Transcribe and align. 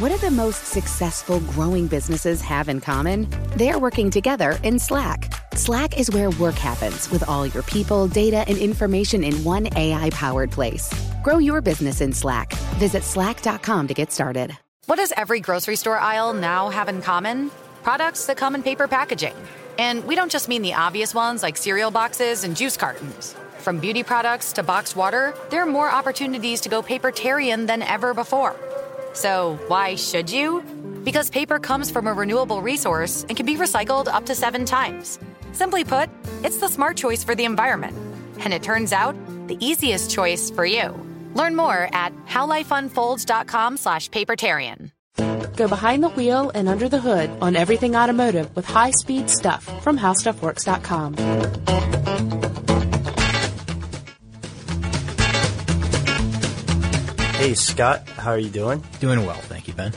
What 0.00 0.12
do 0.12 0.16
the 0.16 0.30
most 0.30 0.64
successful 0.64 1.40
growing 1.40 1.86
businesses 1.86 2.40
have 2.40 2.70
in 2.70 2.80
common? 2.80 3.28
They're 3.54 3.78
working 3.78 4.10
together 4.10 4.58
in 4.62 4.78
Slack. 4.78 5.30
Slack 5.54 5.98
is 6.00 6.10
where 6.10 6.30
work 6.30 6.54
happens 6.54 7.10
with 7.10 7.28
all 7.28 7.46
your 7.46 7.62
people, 7.64 8.08
data, 8.08 8.42
and 8.48 8.56
information 8.56 9.22
in 9.22 9.44
one 9.44 9.68
AI 9.76 10.08
powered 10.08 10.50
place. 10.50 10.90
Grow 11.22 11.36
your 11.36 11.60
business 11.60 12.00
in 12.00 12.14
Slack. 12.14 12.54
Visit 12.78 13.02
slack.com 13.02 13.88
to 13.88 13.92
get 13.92 14.10
started. 14.10 14.56
What 14.86 14.96
does 14.96 15.12
every 15.18 15.38
grocery 15.40 15.76
store 15.76 15.98
aisle 15.98 16.32
now 16.32 16.70
have 16.70 16.88
in 16.88 17.02
common? 17.02 17.50
Products 17.82 18.24
that 18.24 18.38
come 18.38 18.54
in 18.54 18.62
paper 18.62 18.88
packaging. 18.88 19.34
And 19.78 20.02
we 20.06 20.14
don't 20.14 20.32
just 20.32 20.48
mean 20.48 20.62
the 20.62 20.72
obvious 20.72 21.14
ones 21.14 21.42
like 21.42 21.58
cereal 21.58 21.90
boxes 21.90 22.44
and 22.44 22.56
juice 22.56 22.78
cartons. 22.78 23.36
From 23.58 23.78
beauty 23.78 24.02
products 24.02 24.54
to 24.54 24.62
boxed 24.62 24.96
water, 24.96 25.34
there 25.50 25.62
are 25.62 25.66
more 25.66 25.90
opportunities 25.90 26.62
to 26.62 26.70
go 26.70 26.82
papertarian 26.82 27.66
than 27.66 27.82
ever 27.82 28.14
before. 28.14 28.56
So, 29.12 29.58
why 29.68 29.96
should 29.96 30.30
you? 30.30 30.62
Because 31.04 31.30
paper 31.30 31.58
comes 31.58 31.90
from 31.90 32.06
a 32.06 32.12
renewable 32.12 32.62
resource 32.62 33.24
and 33.28 33.36
can 33.36 33.46
be 33.46 33.56
recycled 33.56 34.08
up 34.08 34.26
to 34.26 34.34
seven 34.34 34.64
times. 34.64 35.18
Simply 35.52 35.84
put, 35.84 36.08
it's 36.44 36.58
the 36.58 36.68
smart 36.68 36.96
choice 36.96 37.24
for 37.24 37.34
the 37.34 37.44
environment. 37.44 37.96
And 38.40 38.52
it 38.52 38.62
turns 38.62 38.92
out, 38.92 39.16
the 39.48 39.64
easiest 39.64 40.10
choice 40.10 40.50
for 40.50 40.64
you. 40.64 40.94
Learn 41.34 41.56
more 41.56 41.88
at 41.92 42.12
howlifeunfolds.com 42.26 43.76
slash 43.76 44.08
papertarian. 44.10 44.92
Go 45.56 45.68
behind 45.68 46.02
the 46.02 46.08
wheel 46.10 46.50
and 46.54 46.68
under 46.68 46.88
the 46.88 47.00
hood 47.00 47.30
on 47.42 47.56
everything 47.56 47.96
automotive 47.96 48.54
with 48.56 48.64
high-speed 48.64 49.28
stuff 49.28 49.64
from 49.82 49.98
howstuffworks.com. 49.98 52.49
Hey, 57.40 57.54
Scott, 57.54 58.06
how 58.06 58.32
are 58.32 58.38
you 58.38 58.50
doing? 58.50 58.84
Doing 59.00 59.24
well, 59.24 59.34
thank 59.34 59.66
you, 59.66 59.72
Ben. 59.72 59.94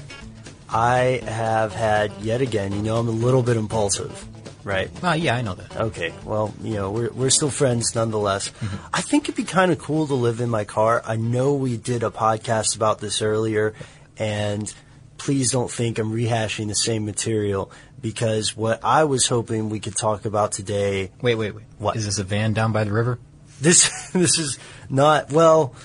I 0.70 1.20
have 1.26 1.74
had 1.74 2.14
yet 2.22 2.40
again, 2.40 2.72
you 2.72 2.82
know, 2.82 2.96
I'm 2.96 3.10
a 3.10 3.12
little 3.12 3.44
bit 3.44 3.58
impulsive, 3.58 4.26
right? 4.66 4.90
Well, 5.02 5.18
yeah, 5.18 5.36
I 5.36 5.42
know 5.42 5.54
that. 5.54 5.76
Okay, 5.76 6.14
well, 6.24 6.54
you 6.64 6.76
know, 6.76 6.92
we're, 6.92 7.12
we're 7.12 7.30
still 7.30 7.50
friends 7.50 7.96
nonetheless. 7.96 8.48
Mm-hmm. 8.48 8.78
I 8.94 9.02
think 9.02 9.26
it'd 9.26 9.36
be 9.36 9.44
kind 9.44 9.74
of 9.74 9.78
cool 9.78 10.08
to 10.08 10.14
live 10.14 10.40
in 10.40 10.50
my 10.50 10.64
car. 10.64 11.02
I 11.06 11.18
know 11.18 11.54
we 11.56 11.76
did 11.76 12.02
a 12.02 12.12
podcast 12.12 12.78
about 12.78 13.00
this 13.00 13.22
earlier, 13.22 13.74
and 14.18 14.74
please 15.18 15.52
don't 15.52 15.70
think 15.70 16.00
I'm 16.00 16.14
rehashing 16.14 16.70
the 16.70 16.76
same 16.76 17.04
material 17.04 17.74
because 18.00 18.56
what 18.56 18.80
I 18.86 19.04
was 19.04 19.28
hoping 19.28 19.70
we 19.70 19.82
could 19.82 19.98
talk 19.98 20.24
about 20.24 20.54
today. 20.54 21.12
Wait, 21.22 21.36
wait, 21.36 21.54
wait. 21.54 21.66
What? 21.78 21.98
Is 21.98 22.06
this 22.06 22.20
a 22.20 22.24
van 22.24 22.54
down 22.54 22.72
by 22.72 22.86
the 22.86 22.94
river? 22.94 23.20
This 23.60 24.12
this 24.14 24.40
is 24.40 24.58
not 24.90 25.34
well, 25.34 25.76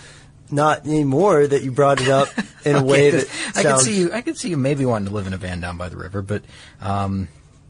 not 0.50 0.86
anymore 0.86 1.46
that 1.46 1.62
you 1.62 1.70
brought 1.72 2.00
it 2.00 2.08
up 2.08 2.28
in 2.64 2.77
a 2.77 2.82
way 2.84 3.10
that 3.10 3.27
'cause 3.28 3.56
I 3.56 3.62
sounds. 3.62 3.84
could 3.84 3.92
see 3.92 4.00
you. 4.00 4.12
I 4.12 4.20
could 4.22 4.36
see 4.38 4.48
you 4.50 4.56
maybe 4.56 4.84
wanting 4.84 5.08
to 5.08 5.14
live 5.14 5.27
in 5.27 5.32
a 5.32 5.36
van 5.38 5.60
down 5.60 5.77
by 5.77 5.88
the 5.88 5.96
river, 5.96 6.22
but 6.22 6.42
um, 6.80 7.28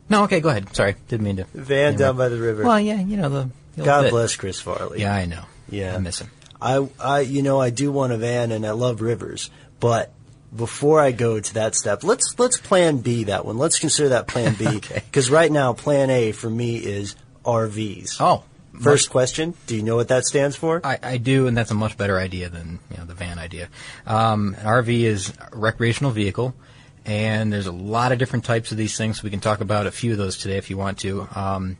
no. 0.09 0.25
Okay, 0.25 0.41
go 0.41 0.49
ahead. 0.49 0.75
Sorry, 0.75 0.95
didn't 1.09 1.25
mean 1.25 1.37
to. 1.37 1.45
Van 1.55 1.97
down 1.97 2.17
by 2.17 2.29
the 2.29 2.39
river. 2.39 2.63
Well, 2.65 2.81
yeah, 2.81 3.01
you 3.01 3.17
know 3.17 3.29
the. 3.29 3.51
the 3.77 3.85
God 3.85 4.03
bit. 4.03 4.11
bless 4.11 4.37
Chris 4.37 4.61
Farley. 4.61 5.01
Yeah, 5.01 5.15
I 5.15 5.27
know. 5.27 5.43
Yeah. 5.71 5.95
I 5.95 5.99
miss 5.99 6.21
him. 6.21 6.31
I, 6.61 6.89
I, 6.99 7.21
you 7.21 7.43
know, 7.43 7.61
I 7.61 7.71
do 7.71 7.93
want 7.93 8.13
a 8.13 8.17
van 8.17 8.51
and 8.51 8.67
I 8.67 8.73
love 8.73 9.01
rivers, 9.01 9.49
but 9.79 10.13
before 10.57 10.99
I 11.01 11.13
go 11.13 11.39
to 11.39 11.55
that 11.55 11.75
step, 11.77 12.03
let's 12.03 12.35
let's 12.39 12.57
plan 12.59 12.99
B 12.99 13.25
that 13.25 13.45
one. 13.45 13.59
Let's 13.59 13.79
consider 13.79 14.09
that 14.11 14.27
plan 14.27 14.55
B 14.59 14.67
Okay. 14.79 15.03
because 15.07 15.31
right 15.31 15.53
now 15.53 15.73
plan 15.75 16.11
A 16.11 16.33
for 16.33 16.49
me 16.51 16.77
is 16.79 17.15
RVs. 17.45 18.17
Oh, 18.21 18.43
First 18.81 19.11
question, 19.11 19.55
do 19.67 19.77
you 19.77 19.83
know 19.83 19.97
what 19.97 20.09
that 20.09 20.25
stands 20.25 20.57
for? 20.57 20.81
I, 20.85 20.99
I 21.03 21.17
do, 21.19 21.47
and 21.47 21.57
that's 21.57 21.71
a 21.71 21.75
much 21.75 21.97
better 21.97 22.19
idea 22.19 22.49
than 22.49 22.79
you 22.91 22.97
know 22.99 23.05
the 23.05 23.15
van 23.15 23.39
idea. 23.39 23.69
Um, 24.07 24.55
an 24.59 24.65
RV 24.67 24.89
is 24.89 25.31
a 25.53 25.57
recreational 25.57 26.11
vehicle, 26.13 26.55
and 27.05 27.53
there's 27.53 27.67
a 27.67 27.73
lot 27.73 28.13
of 28.13 28.19
different 28.19 28.45
types 28.45 28.71
of 28.73 28.79
these 28.79 28.97
things. 28.97 29.23
We 29.23 29.31
can 29.31 29.41
talk 29.41 29.61
about 29.61 29.87
a 29.87 29.91
few 29.91 30.13
of 30.13 30.19
those 30.19 30.37
today 30.39 30.57
if 30.57 30.71
you 30.71 30.77
want 30.79 30.99
to. 30.99 31.29
Um, 31.35 31.77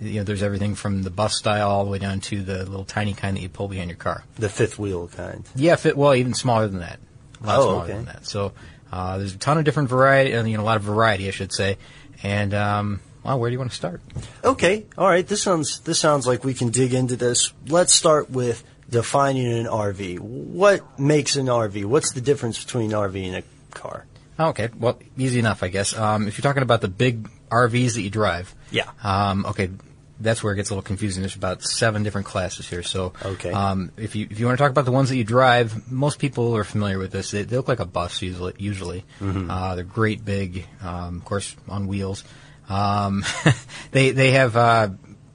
you 0.00 0.14
know, 0.14 0.24
there's 0.24 0.42
everything 0.42 0.74
from 0.74 1.02
the 1.04 1.10
bus 1.10 1.36
style 1.36 1.70
all 1.70 1.84
the 1.84 1.90
way 1.90 1.98
down 1.98 2.18
to 2.20 2.42
the 2.42 2.64
little 2.64 2.84
tiny 2.84 3.14
kind 3.14 3.36
that 3.36 3.40
you 3.40 3.48
pull 3.48 3.68
behind 3.68 3.88
your 3.88 3.96
car. 3.98 4.24
the 4.36 4.48
fifth 4.48 4.78
wheel 4.78 5.06
kind. 5.08 5.44
Yeah, 5.54 5.76
fifth 5.76 5.96
wheel, 5.96 6.14
even 6.14 6.34
smaller 6.34 6.66
than 6.66 6.80
that. 6.80 6.98
A 7.42 7.46
lot 7.46 7.58
Oh, 7.58 7.62
smaller 7.62 7.84
okay. 7.84 7.92
than 7.92 8.04
that. 8.06 8.26
So 8.26 8.52
uh, 8.90 9.18
there's 9.18 9.34
a 9.34 9.38
ton 9.38 9.58
of 9.58 9.64
different 9.64 9.88
variety, 9.88 10.30
you 10.30 10.56
know, 10.56 10.62
a 10.62 10.66
lot 10.66 10.76
of 10.76 10.82
variety, 10.82 11.28
I 11.28 11.30
should 11.30 11.52
say. 11.52 11.78
And 12.24 12.52
um, 12.52 13.00
well, 13.24 13.38
where 13.38 13.50
do 13.50 13.52
you 13.52 13.58
want 13.58 13.70
to 13.70 13.76
start? 13.76 14.00
Okay, 14.44 14.86
all 14.98 15.06
right. 15.08 15.26
This 15.26 15.42
sounds 15.42 15.80
this 15.80 15.98
sounds 15.98 16.26
like 16.26 16.44
we 16.44 16.54
can 16.54 16.70
dig 16.70 16.94
into 16.94 17.16
this. 17.16 17.52
Let's 17.68 17.92
start 17.94 18.30
with 18.30 18.64
defining 18.90 19.52
an 19.52 19.66
RV. 19.66 20.18
What 20.20 20.98
makes 20.98 21.36
an 21.36 21.46
RV? 21.46 21.84
What's 21.86 22.12
the 22.12 22.20
difference 22.20 22.62
between 22.62 22.92
an 22.92 22.98
RV 22.98 23.26
and 23.26 23.36
a 23.36 23.42
car? 23.76 24.06
Okay, 24.40 24.70
well, 24.78 24.98
easy 25.16 25.38
enough, 25.38 25.62
I 25.62 25.68
guess. 25.68 25.96
Um, 25.96 26.26
if 26.26 26.36
you're 26.36 26.42
talking 26.42 26.62
about 26.62 26.80
the 26.80 26.88
big 26.88 27.28
RVs 27.50 27.94
that 27.94 28.02
you 28.02 28.10
drive, 28.10 28.52
Yeah. 28.70 28.90
Um, 29.02 29.44
okay, 29.46 29.70
that's 30.18 30.42
where 30.42 30.52
it 30.52 30.56
gets 30.56 30.70
a 30.70 30.74
little 30.74 30.82
confusing. 30.82 31.22
There's 31.22 31.36
about 31.36 31.62
seven 31.62 32.02
different 32.02 32.26
classes 32.26 32.68
here. 32.68 32.82
So, 32.82 33.12
Okay. 33.24 33.52
um, 33.52 33.92
if 33.96 34.16
you 34.16 34.26
if 34.30 34.40
you 34.40 34.46
want 34.46 34.56
to 34.58 34.62
talk 34.62 34.70
about 34.70 34.84
the 34.86 34.92
ones 34.92 35.10
that 35.10 35.16
you 35.16 35.24
drive, 35.24 35.90
most 35.92 36.18
people 36.18 36.56
are 36.56 36.64
familiar 36.64 36.98
with 36.98 37.12
this. 37.12 37.30
They, 37.30 37.42
they 37.42 37.56
look 37.56 37.68
like 37.68 37.80
a 37.80 37.84
bus 37.86 38.20
usually. 38.22 38.54
Usually, 38.58 39.04
Mm-hmm. 39.20 39.50
uh, 39.50 39.74
they're 39.74 39.84
great 39.84 40.24
big, 40.24 40.66
um, 40.82 41.16
of 41.18 41.24
course, 41.24 41.54
on 41.68 41.86
wheels. 41.86 42.24
Um, 42.68 43.24
they 43.90 44.10
they 44.10 44.32
have. 44.32 44.56
Uh, 44.56 44.88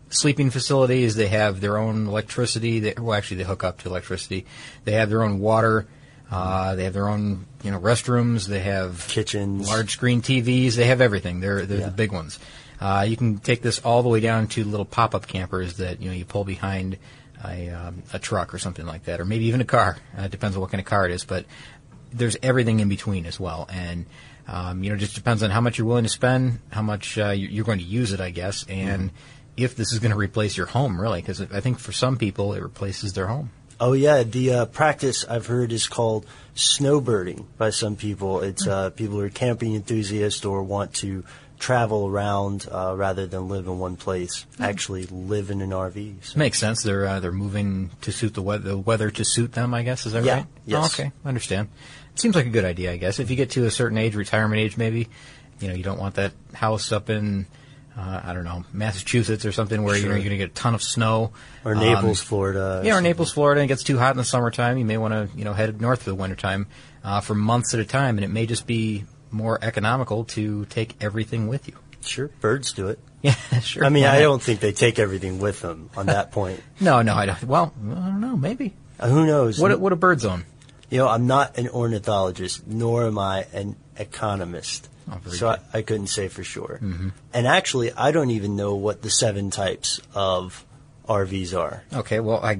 Sleeping 0.10 0.52
facilities. 0.52 1.16
They 1.16 1.28
have 1.28 1.60
their 1.60 1.78
own 1.78 2.08
electricity. 2.08 2.80
They, 2.80 2.94
well, 2.98 3.14
actually, 3.14 3.38
they 3.38 3.44
hook 3.44 3.66
up 3.66 3.80
to 3.80 3.90
electricity. 3.90 4.46
They 4.86 4.94
have 4.94 5.10
their 5.10 5.22
own 5.22 5.40
water. 5.40 5.86
Uh, 6.32 6.76
they 6.76 6.86
have 6.86 6.94
their 6.94 7.10
own, 7.10 7.46
you 7.62 7.72
know, 7.72 7.80
restrooms. 7.80 8.48
They 8.48 8.62
have 8.62 9.06
Kitchens. 9.10 9.68
large 9.68 9.92
screen 9.92 10.22
TVs. 10.22 10.76
They 10.78 10.86
have 10.86 11.02
everything. 11.02 11.42
They're 11.42 11.66
they're 11.66 11.80
Yeah. 11.80 11.86
the 11.88 11.92
big 11.92 12.14
ones. 12.14 12.40
Uh, 12.80 13.06
you 13.06 13.18
can 13.18 13.40
take 13.40 13.62
this 13.62 13.80
all 13.80 14.02
the 14.02 14.08
way 14.08 14.22
down 14.22 14.48
to 14.48 14.64
little 14.64 14.86
pop-up 14.86 15.28
campers 15.28 15.76
that 15.76 16.02
you 16.02 16.08
know 16.08 16.16
you 16.16 16.24
pull 16.24 16.46
behind 16.46 16.98
a 17.44 17.68
um, 17.72 18.02
a 18.14 18.18
truck 18.18 18.54
or 18.54 18.60
something 18.60 18.86
like 18.86 19.04
that, 19.04 19.20
or 19.20 19.26
maybe 19.26 19.44
even 19.48 19.60
a 19.60 19.66
car. 19.66 19.98
Uh, 20.18 20.22
it 20.24 20.32
depends 20.32 20.56
on 20.56 20.62
what 20.62 20.72
kind 20.72 20.80
of 20.80 20.86
car 20.88 21.06
it 21.06 21.12
is, 21.12 21.26
but 21.26 21.44
there's 22.14 22.38
everything 22.42 22.80
in 22.80 22.88
between 22.88 23.26
as 23.26 23.38
well, 23.42 23.68
and 23.70 24.06
um, 24.47 24.84
you 24.84 24.90
know, 24.90 24.96
it 24.96 25.00
just 25.00 25.16
depends 25.16 25.44
on 25.44 25.50
how 25.50 25.62
much 25.62 25.78
you're 25.78 25.88
willing 25.88 26.03
to 26.06 26.09
spend, 26.09 26.59
how 26.72 26.81
much 26.81 27.18
uh, 27.18 27.30
you- 27.30 27.47
you're 27.50 27.66
going 27.66 27.80
to 27.80 27.85
use 27.85 28.13
it, 28.13 28.19
I 28.22 28.30
guess, 28.31 28.66
and 28.69 29.12
if 29.58 29.75
this 29.75 29.91
is 29.91 30.00
going 30.00 30.12
to 30.12 30.18
replace 30.18 30.56
your 30.56 30.68
home, 30.68 31.00
really, 31.02 31.19
because 31.22 31.41
I 31.41 31.59
think 31.62 31.80
for 31.80 31.91
some 31.91 32.18
people 32.18 32.53
it 32.53 32.62
replaces 32.62 33.13
their 33.13 33.28
home. 33.28 33.50
Oh 33.80 33.94
yeah, 33.94 34.24
the 34.24 34.52
uh, 34.53 34.66
practice 34.66 35.24
I've 35.25 35.46
heard 35.47 35.72
is 35.72 35.88
called 35.88 36.25
snowbirding 36.56 37.46
by 37.57 37.69
some 37.72 37.96
people. 37.96 38.41
It's 38.41 38.66
uh, 38.68 38.90
people 38.91 39.16
who 39.18 39.24
are 39.25 39.30
camping 39.30 39.75
enthusiasts 39.75 40.44
or 40.46 40.63
want 40.63 40.94
to 40.96 41.24
travel 41.59 42.07
around 42.07 42.68
uh, 42.72 42.94
rather 42.96 43.25
than 43.25 43.50
live 43.50 43.66
in 43.68 43.80
one 43.80 43.96
place. 43.96 44.46
Actually, 44.59 45.06
live 45.07 45.50
in 45.50 45.62
an 45.62 45.72
RV. 45.72 46.24
So- 46.24 46.40
Makes 46.40 46.59
sense. 46.59 46.84
They're 46.84 47.06
uh, 47.07 47.19
they're 47.19 47.31
moving 47.31 47.91
to 48.02 48.12
suit 48.12 48.34
the 48.34 48.41
weather, 48.41 48.69
the 48.69 48.78
weather 48.78 49.09
to 49.12 49.24
suit 49.25 49.53
them. 49.53 49.74
I 49.74 49.84
guess 49.84 50.06
is 50.06 50.13
that 50.13 50.24
Yeah, 50.24 50.34
right? 50.36 50.46
yes. 50.66 50.84
Oh, 51.00 51.03
okay, 51.03 51.12
I 51.25 51.28
understand. 51.28 51.69
Seems 52.20 52.36
like 52.36 52.46
a 52.46 52.50
good 52.50 52.66
idea. 52.66 52.92
I 52.92 52.98
guess 52.98 53.20
if 53.20 53.30
you 53.30 53.36
get 53.36 53.52
to 53.52 53.66
a 53.66 53.72
certain 53.72 53.98
age, 53.98 54.16
retirement 54.16 54.60
age, 54.60 54.75
maybe, 54.78 55.08
you 55.60 55.68
know, 55.68 55.74
you 55.74 55.84
don't 55.84 56.00
want 56.00 56.16
that 56.16 56.34
house 56.54 56.92
up 56.92 57.10
in. 57.10 57.46
Uh, 58.00 58.22
I 58.25 58.34
don't 58.34 58.44
know, 58.44 58.64
Massachusetts 58.74 59.44
or 59.44 59.52
something 59.52 59.81
where 59.81 59.96
Sure. 59.96 60.10
you're 60.10 60.18
going 60.19 60.30
to 60.30 60.38
get 60.38 60.52
a 60.52 60.54
ton 60.54 60.75
of 60.75 60.84
snow. 60.84 61.31
Or 61.66 61.74
Um, 61.74 61.80
Naples, 61.80 62.22
Florida. 62.22 62.84
Yeah, 62.86 62.96
or 62.96 63.02
Naples, 63.02 63.31
Florida, 63.31 63.60
and 63.62 63.66
it 63.66 63.74
gets 63.74 63.81
too 63.81 63.98
hot 63.98 64.12
in 64.12 64.18
the 64.18 64.24
summertime. 64.24 64.78
You 64.78 64.86
may 64.86 64.98
want 64.98 65.14
to, 65.16 65.36
you 65.36 65.44
know, 65.44 65.54
head 65.54 65.81
north 65.81 66.04
for 66.04 66.12
the 66.12 66.16
wintertime 66.16 66.68
uh, 67.04 67.22
for 67.22 67.34
months 67.34 67.74
at 67.74 67.80
a 67.80 67.86
time, 67.86 68.20
and 68.20 68.24
it 68.24 68.28
may 68.28 68.46
just 68.46 68.68
be 68.68 69.06
more 69.31 69.58
economical 69.63 70.25
to 70.25 70.66
take 70.66 70.96
everything 71.02 71.48
with 71.48 71.68
you. 71.68 71.74
Sure, 72.02 72.28
birds 72.40 72.72
do 72.72 72.90
it. 72.90 73.00
Yeah, 73.24 73.34
sure. 73.62 73.84
I 73.84 73.90
mean, 73.90 74.04
I 74.06 74.20
don't 74.20 74.42
think 74.44 74.60
they 74.60 74.74
take 74.74 75.00
everything 75.00 75.40
with 75.40 75.60
them 75.62 75.90
on 75.98 76.06
that 76.06 76.31
point. 76.31 76.62
No, 76.80 77.02
no, 77.02 77.16
I 77.16 77.25
don't. 77.25 77.44
Well, 77.46 77.74
I 77.84 77.94
don't 77.96 78.22
know. 78.22 78.38
Maybe. 78.38 78.75
Uh, 79.00 79.10
who 79.10 79.25
knows? 79.25 79.60
What 79.60 79.80
what 79.80 79.92
a 79.92 79.96
bird 79.96 80.22
zone? 80.22 80.46
You 80.89 81.00
know, 81.00 81.07
I'm 81.07 81.28
not 81.28 81.57
an 81.57 81.68
ornithologist, 81.69 82.66
nor 82.66 83.06
am 83.06 83.19
I 83.19 83.45
an 83.54 83.75
economist. 83.98 84.89
Oh, 85.10 85.19
so 85.30 85.50
I. 85.50 85.60
I 85.74 85.81
couldn't 85.81 86.07
say 86.07 86.28
for 86.28 86.44
sure. 86.44 86.80
Mm-hmm. 86.81 87.10
And 87.34 87.48
actually, 87.48 87.92
I 87.92 88.12
don't 88.12 88.31
even 88.31 88.56
know 88.56 88.75
what 88.75 89.01
the 89.01 89.10
seven 89.10 89.51
types 89.51 90.00
of 90.13 90.66
RVs 91.07 91.57
are. 91.57 91.84
Okay, 91.94 92.19
well, 92.19 92.39
I 92.44 92.60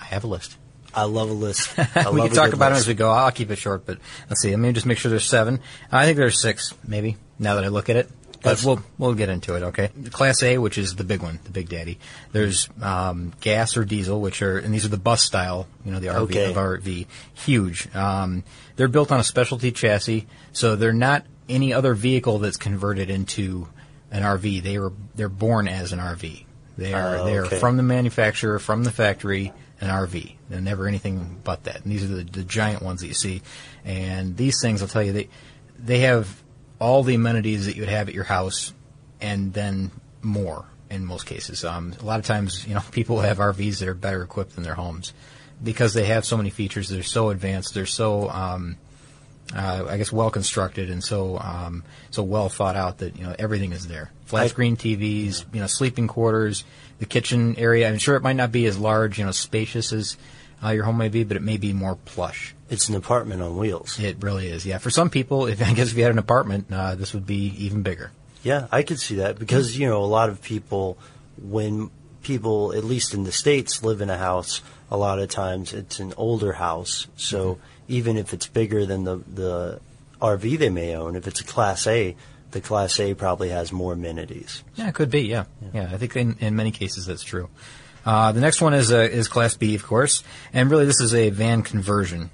I 0.00 0.04
have 0.04 0.24
a 0.24 0.28
list. 0.28 0.56
I 0.92 1.04
love 1.04 1.30
a 1.30 1.34
list. 1.34 1.70
We 1.78 1.84
can 2.22 2.30
talk 2.30 2.52
about 2.52 2.70
them 2.70 2.72
list. 2.72 2.82
as 2.82 2.88
we 2.88 2.94
go. 2.94 3.10
I'll 3.10 3.30
keep 3.30 3.50
it 3.50 3.56
short, 3.56 3.86
but 3.86 3.98
let's 4.28 4.42
see. 4.42 4.50
Let 4.50 4.58
me 4.58 4.72
just 4.72 4.86
make 4.86 4.98
sure 4.98 5.10
there's 5.10 5.28
seven. 5.28 5.60
I 5.92 6.04
think 6.04 6.16
there's 6.16 6.42
six, 6.42 6.74
maybe. 6.86 7.16
Now 7.38 7.54
that 7.54 7.64
I 7.64 7.68
look 7.68 7.88
at 7.88 7.96
it, 7.96 8.10
but 8.42 8.62
we'll 8.64 8.82
we'll 8.98 9.14
get 9.14 9.28
into 9.28 9.54
it. 9.54 9.62
Okay. 9.62 9.88
Class 10.10 10.42
A, 10.42 10.58
which 10.58 10.78
is 10.78 10.96
the 10.96 11.04
big 11.04 11.22
one, 11.22 11.38
the 11.44 11.50
big 11.50 11.68
daddy. 11.68 11.98
There's 12.32 12.68
um, 12.82 13.32
gas 13.40 13.76
or 13.76 13.84
diesel, 13.84 14.20
which 14.20 14.42
are 14.42 14.58
and 14.58 14.72
these 14.72 14.84
are 14.84 14.88
the 14.90 14.96
bus 14.96 15.22
style. 15.22 15.66
You 15.84 15.92
know, 15.92 16.00
the 16.00 16.08
RV 16.08 16.22
Okay. 16.22 16.50
of 16.50 16.56
RV, 16.56 17.06
huge. 17.34 17.94
Um, 17.94 18.44
they're 18.76 18.88
built 18.88 19.12
on 19.12 19.20
a 19.20 19.24
specialty 19.24 19.72
chassis, 19.72 20.26
so 20.52 20.76
they're 20.76 20.92
not 20.92 21.24
any 21.48 21.72
other 21.72 21.94
vehicle 21.94 22.38
that's 22.38 22.56
converted 22.56 23.10
into 23.10 23.68
an 24.10 24.22
RV. 24.22 24.62
They 24.62 24.78
were 24.78 24.92
they're 25.14 25.28
born 25.28 25.68
as 25.68 25.92
an 25.92 25.98
RV. 25.98 26.44
They 26.78 26.94
are 26.94 27.18
Oh, 27.18 27.24
they 27.26 27.36
are 27.36 27.44
from 27.44 27.76
the 27.76 27.82
manufacturer, 27.82 28.58
from 28.58 28.84
the 28.84 28.90
factory, 28.92 29.52
an 29.80 29.88
RV. 29.90 30.34
They're 30.48 30.60
never 30.60 30.86
anything 30.88 31.38
but 31.44 31.64
that. 31.64 31.82
And 31.84 31.92
these 31.92 32.04
are 32.04 32.08
the, 32.14 32.24
the 32.24 32.42
giant 32.44 32.82
ones 32.82 33.02
that 33.02 33.08
you 33.08 33.14
see. 33.14 33.42
And 33.84 34.36
these 34.36 34.60
things, 34.62 34.80
I'll 34.80 34.88
tell 34.88 35.02
you, 35.02 35.12
they 35.12 35.28
they 35.78 35.98
have 36.00 36.42
all 36.80 37.04
the 37.04 37.14
amenities 37.14 37.66
that 37.66 37.76
you 37.76 37.82
would 37.82 37.88
have 37.88 38.08
at 38.08 38.14
your 38.14 38.24
house, 38.24 38.72
and 39.20 39.52
then 39.52 39.92
more 40.22 40.64
in 40.90 41.06
most 41.06 41.26
cases. 41.26 41.64
Um, 41.64 41.94
a 42.00 42.04
lot 42.04 42.18
of 42.18 42.26
times, 42.26 42.66
you 42.66 42.74
know, 42.74 42.82
people 42.90 43.20
have 43.20 43.38
RVs 43.38 43.78
that 43.78 43.88
are 43.88 43.94
better 43.94 44.22
equipped 44.22 44.56
than 44.56 44.64
their 44.64 44.74
homes 44.74 45.12
because 45.62 45.94
they 45.94 46.06
have 46.06 46.24
so 46.24 46.36
many 46.36 46.50
features. 46.50 46.88
They're 46.88 47.02
so 47.02 47.30
advanced. 47.30 47.74
They're 47.74 47.86
so 47.86 48.28
um, 48.28 48.76
uh, 49.54 49.86
I 49.88 49.96
guess 49.96 50.12
well 50.12 50.30
constructed 50.30 50.90
and 50.90 51.02
so 51.02 51.38
um, 51.38 51.84
so 52.10 52.22
well 52.22 52.48
thought 52.48 52.76
out 52.76 52.98
that 52.98 53.16
you 53.16 53.24
know 53.24 53.34
everything 53.38 53.72
is 53.72 53.86
there. 53.86 54.10
Flat 54.26 54.50
screen 54.50 54.76
TVs, 54.76 55.44
you 55.52 55.60
know, 55.60 55.66
sleeping 55.66 56.06
quarters, 56.06 56.64
the 56.98 57.06
kitchen 57.06 57.56
area. 57.56 57.88
I'm 57.88 57.98
sure 57.98 58.16
it 58.16 58.22
might 58.22 58.36
not 58.36 58.52
be 58.52 58.66
as 58.66 58.78
large, 58.78 59.18
you 59.18 59.24
know, 59.24 59.32
spacious 59.32 59.92
as 59.92 60.16
uh, 60.62 60.70
your 60.70 60.84
home 60.84 60.98
may 60.98 61.08
be, 61.08 61.24
but 61.24 61.36
it 61.36 61.42
may 61.42 61.56
be 61.56 61.72
more 61.72 61.96
plush. 61.96 62.54
It's 62.70 62.88
an 62.88 62.94
apartment 62.94 63.42
on 63.42 63.56
wheels. 63.56 63.98
It 63.98 64.16
really 64.20 64.46
is. 64.46 64.64
Yeah, 64.64 64.78
for 64.78 64.90
some 64.90 65.10
people, 65.10 65.46
if 65.46 65.62
I 65.66 65.74
guess 65.74 65.90
if 65.90 65.96
you 65.96 66.04
had 66.04 66.12
an 66.12 66.18
apartment, 66.18 66.66
uh, 66.72 66.94
this 66.94 67.12
would 67.12 67.26
be 67.26 67.54
even 67.58 67.82
bigger. 67.82 68.12
Yeah, 68.42 68.68
I 68.72 68.82
could 68.82 68.98
see 68.98 69.16
that 69.16 69.38
because 69.38 69.78
you 69.78 69.86
know 69.86 70.02
a 70.02 70.06
lot 70.06 70.30
of 70.30 70.40
people, 70.40 70.96
when 71.42 71.90
people 72.22 72.72
at 72.72 72.84
least 72.84 73.12
in 73.12 73.24
the 73.24 73.32
states 73.32 73.82
live 73.82 74.00
in 74.00 74.08
a 74.08 74.16
house, 74.16 74.62
a 74.90 74.96
lot 74.96 75.18
of 75.18 75.28
times 75.28 75.72
it's 75.72 76.00
an 76.00 76.14
older 76.16 76.52
house. 76.52 77.06
So 77.16 77.58
even 77.88 78.16
if 78.16 78.32
it's 78.32 78.46
bigger 78.46 78.86
than 78.86 79.04
the 79.04 79.16
the 79.16 79.80
RV 80.22 80.58
they 80.58 80.70
may 80.70 80.94
own, 80.94 81.16
if 81.16 81.26
it's 81.26 81.40
a 81.40 81.44
Class 81.44 81.86
A, 81.86 82.16
the 82.50 82.60
Class 82.60 82.98
A 83.00 83.14
probably 83.14 83.50
has 83.50 83.72
more 83.72 83.92
amenities. 83.92 84.62
Yeah, 84.74 84.88
it 84.88 84.94
could 84.94 85.10
be. 85.10 85.22
Yeah, 85.22 85.44
yeah. 85.72 85.90
I 85.92 85.98
think 85.98 86.16
in, 86.16 86.36
in 86.40 86.56
many 86.56 86.70
cases 86.70 87.06
that's 87.06 87.22
true. 87.22 87.48
Uh, 88.04 88.32
the 88.32 88.40
next 88.40 88.60
one 88.60 88.72
is 88.74 88.90
uh, 88.90 88.96
is 88.96 89.28
Class 89.28 89.56
B, 89.56 89.74
of 89.74 89.84
course, 89.84 90.22
and 90.52 90.70
really 90.70 90.86
this 90.86 91.00
is 91.00 91.14
a 91.14 91.30
van 91.30 91.62
conversion, 91.62 92.30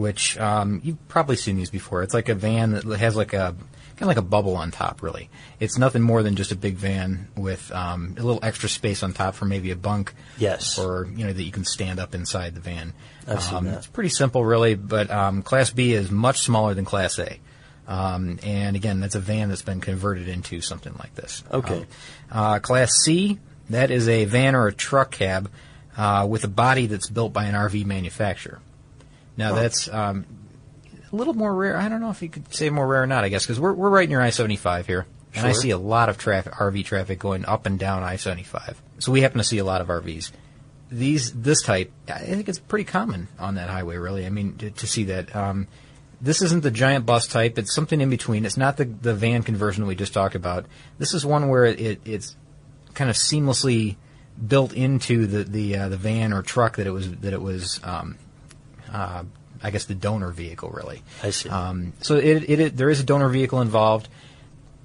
which 0.00 0.38
um, 0.38 0.80
you've 0.82 1.08
probably 1.08 1.36
seen 1.36 1.56
these 1.56 1.68
before. 1.68 2.02
It's 2.02 2.14
like 2.14 2.30
a 2.30 2.34
van 2.34 2.70
that 2.70 2.84
has 2.84 3.16
like 3.16 3.34
a 3.34 3.54
kind 3.96 4.00
of 4.00 4.06
like 4.06 4.16
a 4.16 4.22
bubble 4.22 4.56
on 4.56 4.70
top. 4.70 5.02
Really, 5.02 5.28
it's 5.60 5.76
nothing 5.76 6.00
more 6.00 6.22
than 6.22 6.36
just 6.36 6.52
a 6.52 6.56
big 6.56 6.76
van 6.76 7.28
with 7.36 7.70
um, 7.70 8.14
a 8.16 8.22
little 8.22 8.40
extra 8.42 8.70
space 8.70 9.02
on 9.02 9.12
top 9.12 9.34
for 9.34 9.44
maybe 9.44 9.70
a 9.72 9.76
bunk. 9.76 10.14
Yes. 10.38 10.78
Or 10.78 11.06
you 11.14 11.26
know 11.26 11.34
that 11.34 11.42
you 11.42 11.52
can 11.52 11.66
stand 11.66 12.00
up 12.00 12.14
inside 12.14 12.54
the 12.54 12.62
van. 12.62 12.94
I've 13.28 13.42
seen 13.42 13.58
um, 13.58 13.64
that. 13.66 13.74
It's 13.76 13.86
pretty 13.88 14.08
simple, 14.08 14.42
really, 14.42 14.74
but 14.74 15.10
um, 15.10 15.42
Class 15.42 15.70
B 15.70 15.92
is 15.92 16.10
much 16.10 16.40
smaller 16.40 16.72
than 16.72 16.86
Class 16.86 17.18
A. 17.18 17.38
Um, 17.86 18.38
and 18.42 18.76
again, 18.76 19.00
that's 19.00 19.16
a 19.16 19.20
van 19.20 19.50
that's 19.50 19.62
been 19.62 19.82
converted 19.82 20.28
into 20.28 20.62
something 20.62 20.94
like 20.98 21.14
this. 21.14 21.44
Okay. 21.52 21.74
Um, 21.74 21.86
uh, 22.30 22.58
class 22.60 22.92
C, 23.04 23.40
that 23.68 23.90
is 23.90 24.08
a 24.08 24.26
van 24.26 24.54
or 24.54 24.68
a 24.68 24.72
truck 24.72 25.10
cab 25.10 25.50
uh, 25.96 26.24
with 26.30 26.44
a 26.44 26.48
body 26.48 26.86
that's 26.86 27.10
built 27.10 27.32
by 27.32 27.46
an 27.46 27.54
RV 27.54 27.84
manufacturer. 27.84 28.60
Now, 29.40 29.54
that's 29.54 29.88
um, 29.88 30.26
a 31.10 31.16
little 31.16 31.32
more 31.32 31.54
rare. 31.54 31.76
I 31.76 31.88
don't 31.88 32.02
know 32.02 32.10
if 32.10 32.20
you 32.20 32.28
could 32.28 32.52
say 32.54 32.68
more 32.68 32.86
rare 32.86 33.02
or 33.02 33.06
not, 33.06 33.24
I 33.24 33.30
guess, 33.30 33.44
because 33.44 33.58
we're, 33.58 33.72
we're 33.72 33.88
right 33.88 34.06
near 34.06 34.20
I 34.20 34.30
75 34.30 34.86
here. 34.86 35.06
And 35.34 35.46
I 35.46 35.52
see 35.52 35.70
a 35.70 35.78
lot 35.78 36.08
of 36.08 36.18
traffic, 36.18 36.52
RV 36.52 36.84
traffic 36.84 37.18
going 37.18 37.46
up 37.46 37.64
and 37.64 37.78
down 37.78 38.02
I 38.02 38.16
75. 38.16 38.82
So 38.98 39.12
we 39.12 39.22
happen 39.22 39.38
to 39.38 39.44
see 39.44 39.58
a 39.58 39.64
lot 39.64 39.80
of 39.80 39.86
RVs. 39.86 40.30
These, 40.90 41.32
this 41.32 41.62
type, 41.62 41.90
I 42.08 42.18
think 42.18 42.48
it's 42.48 42.58
pretty 42.58 42.84
common 42.84 43.28
on 43.38 43.54
that 43.54 43.70
highway, 43.70 43.96
really. 43.96 44.26
I 44.26 44.28
mean, 44.30 44.56
to, 44.58 44.70
to 44.70 44.86
see 44.86 45.04
that. 45.04 45.34
Um, 45.34 45.68
this 46.20 46.42
isn't 46.42 46.62
the 46.62 46.70
giant 46.70 47.06
bus 47.06 47.26
type. 47.28 47.58
It's 47.58 47.74
something 47.74 47.98
in 47.98 48.10
between. 48.10 48.44
It's 48.44 48.58
not 48.58 48.76
the, 48.76 48.84
the 48.84 49.14
van 49.14 49.42
conversion 49.42 49.86
we 49.86 49.94
just 49.94 50.12
talked 50.12 50.34
about. 50.34 50.66
This 50.98 51.14
is 51.14 51.24
one 51.24 51.48
where 51.48 51.64
it, 51.64 52.00
it's 52.04 52.36
kind 52.92 53.08
of 53.08 53.16
seamlessly 53.16 53.96
built 54.46 54.72
into 54.74 55.26
the 55.26 55.44
the 55.44 55.76
uh, 55.76 55.88
the 55.88 55.96
van 55.96 56.32
or 56.32 56.42
truck 56.42 56.76
that 56.76 56.86
it 56.86 56.90
was 56.90 57.10
that 57.16 57.32
it 57.32 57.40
was. 57.40 57.80
Um, 57.82 58.18
uh, 58.92 59.24
I 59.62 59.70
guess 59.70 59.84
the 59.84 59.94
donor 59.94 60.30
vehicle, 60.30 60.70
really. 60.70 61.02
I 61.22 61.30
see. 61.30 61.48
Um, 61.48 61.92
so 62.00 62.16
it, 62.16 62.48
it, 62.48 62.60
it 62.60 62.76
there 62.76 62.90
is 62.90 63.00
a 63.00 63.04
donor 63.04 63.28
vehicle 63.28 63.60
involved. 63.60 64.08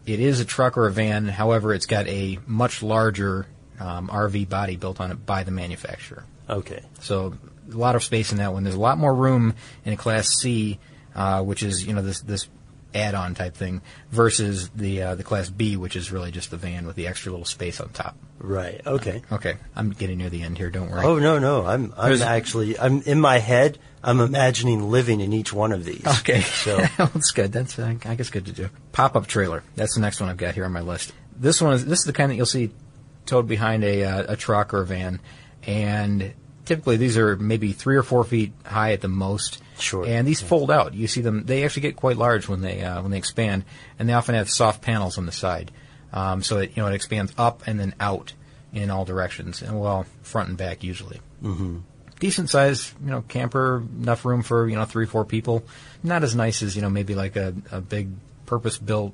It 0.05 0.19
is 0.19 0.39
a 0.39 0.45
truck 0.45 0.77
or 0.77 0.87
a 0.87 0.91
van. 0.91 1.27
However, 1.27 1.73
it's 1.73 1.85
got 1.85 2.07
a 2.07 2.39
much 2.45 2.83
larger 2.83 3.47
um, 3.79 4.07
RV 4.09 4.49
body 4.49 4.75
built 4.75 4.99
on 4.99 5.11
it 5.11 5.25
by 5.25 5.43
the 5.43 5.51
manufacturer. 5.51 6.25
Okay. 6.49 6.83
So 6.99 7.33
a 7.71 7.75
lot 7.75 7.95
of 7.95 8.03
space 8.03 8.31
in 8.31 8.37
that 8.37 8.53
one. 8.53 8.63
There's 8.63 8.75
a 8.75 8.79
lot 8.79 8.97
more 8.97 9.13
room 9.13 9.55
in 9.83 9.93
a 9.93 9.97
Class 9.97 10.27
C, 10.39 10.79
uh, 11.15 11.41
which 11.43 11.63
is 11.63 11.85
you 11.85 11.93
know 11.93 12.01
this 12.01 12.21
this 12.21 12.47
add-on 12.95 13.35
type 13.35 13.55
thing, 13.55 13.81
versus 14.11 14.69
the 14.69 15.01
uh, 15.01 15.15
the 15.15 15.23
Class 15.23 15.49
B, 15.49 15.77
which 15.77 15.95
is 15.95 16.11
really 16.11 16.31
just 16.31 16.49
the 16.51 16.57
van 16.57 16.87
with 16.87 16.95
the 16.95 17.07
extra 17.07 17.31
little 17.31 17.45
space 17.45 17.79
on 17.79 17.89
top. 17.89 18.17
Right. 18.39 18.81
Okay. 18.85 19.21
Okay, 19.31 19.55
I'm 19.75 19.91
getting 19.91 20.17
near 20.17 20.29
the 20.29 20.41
end 20.43 20.57
here. 20.57 20.69
Don't 20.69 20.89
worry. 20.89 21.05
Oh 21.05 21.19
no 21.19 21.39
no 21.39 21.65
I'm 21.65 21.93
I'm 21.97 22.09
There's- 22.09 22.21
actually 22.21 22.77
I'm 22.79 23.01
in 23.03 23.19
my 23.19 23.37
head 23.39 23.77
I'm 24.03 24.19
imagining 24.19 24.91
living 24.91 25.19
in 25.19 25.33
each 25.33 25.51
one 25.51 25.71
of 25.71 25.83
these. 25.83 26.05
Okay, 26.19 26.41
So 26.41 26.77
that's 26.97 27.31
good. 27.31 27.51
That's 27.51 27.77
uh, 27.79 27.95
I 28.05 28.15
guess 28.15 28.29
good 28.29 28.45
to 28.45 28.51
do. 28.51 28.69
Pop-up 28.91 29.25
trailer. 29.27 29.63
That's 29.75 29.95
the 29.95 30.01
next 30.01 30.19
one 30.21 30.29
I've 30.29 30.37
got 30.37 30.53
here 30.53 30.65
on 30.65 30.71
my 30.71 30.81
list. 30.81 31.11
This 31.35 31.61
one 31.61 31.73
is 31.73 31.85
this 31.85 31.99
is 31.99 32.05
the 32.05 32.13
kind 32.13 32.31
that 32.31 32.35
you'll 32.35 32.45
see 32.45 32.71
towed 33.25 33.47
behind 33.47 33.83
a 33.83 34.03
uh, 34.03 34.33
a 34.33 34.35
truck 34.35 34.73
or 34.73 34.81
a 34.81 34.85
van, 34.85 35.19
and 35.65 36.33
typically 36.65 36.97
these 36.97 37.17
are 37.17 37.35
maybe 37.35 37.71
three 37.71 37.95
or 37.95 38.03
four 38.03 38.23
feet 38.23 38.53
high 38.65 38.91
at 38.93 39.01
the 39.01 39.07
most. 39.07 39.61
Sure. 39.77 40.05
And 40.05 40.27
these 40.27 40.41
fold 40.41 40.71
out. 40.71 40.93
You 40.93 41.07
see 41.07 41.21
them. 41.21 41.45
They 41.45 41.63
actually 41.65 41.81
get 41.83 41.95
quite 41.95 42.17
large 42.17 42.47
when 42.47 42.61
they 42.61 42.81
uh, 42.81 43.01
when 43.01 43.11
they 43.11 43.17
expand, 43.17 43.65
and 43.99 44.07
they 44.07 44.13
often 44.13 44.35
have 44.35 44.49
soft 44.49 44.81
panels 44.81 45.17
on 45.17 45.25
the 45.25 45.31
side, 45.31 45.71
um, 46.13 46.41
so 46.43 46.59
that 46.59 46.77
you 46.77 46.83
know 46.83 46.89
it 46.89 46.95
expands 46.95 47.33
up 47.37 47.63
and 47.67 47.79
then 47.79 47.93
out 47.99 48.33
in 48.73 48.89
all 48.89 49.05
directions, 49.05 49.61
and 49.61 49.79
well 49.79 50.05
front 50.21 50.49
and 50.49 50.57
back 50.57 50.83
usually 50.83 51.19
decent 52.19 52.49
size, 52.49 52.93
you 53.03 53.11
know, 53.11 53.21
camper, 53.21 53.83
enough 53.99 54.25
room 54.25 54.43
for, 54.43 54.67
you 54.67 54.75
know, 54.75 54.85
three, 54.85 55.05
four 55.05 55.25
people. 55.25 55.63
Not 56.03 56.23
as 56.23 56.35
nice 56.35 56.63
as, 56.63 56.75
you 56.75 56.81
know, 56.81 56.89
maybe 56.89 57.15
like 57.15 57.35
a, 57.35 57.53
a 57.71 57.81
big 57.81 58.09
purpose 58.45 58.77
built, 58.77 59.13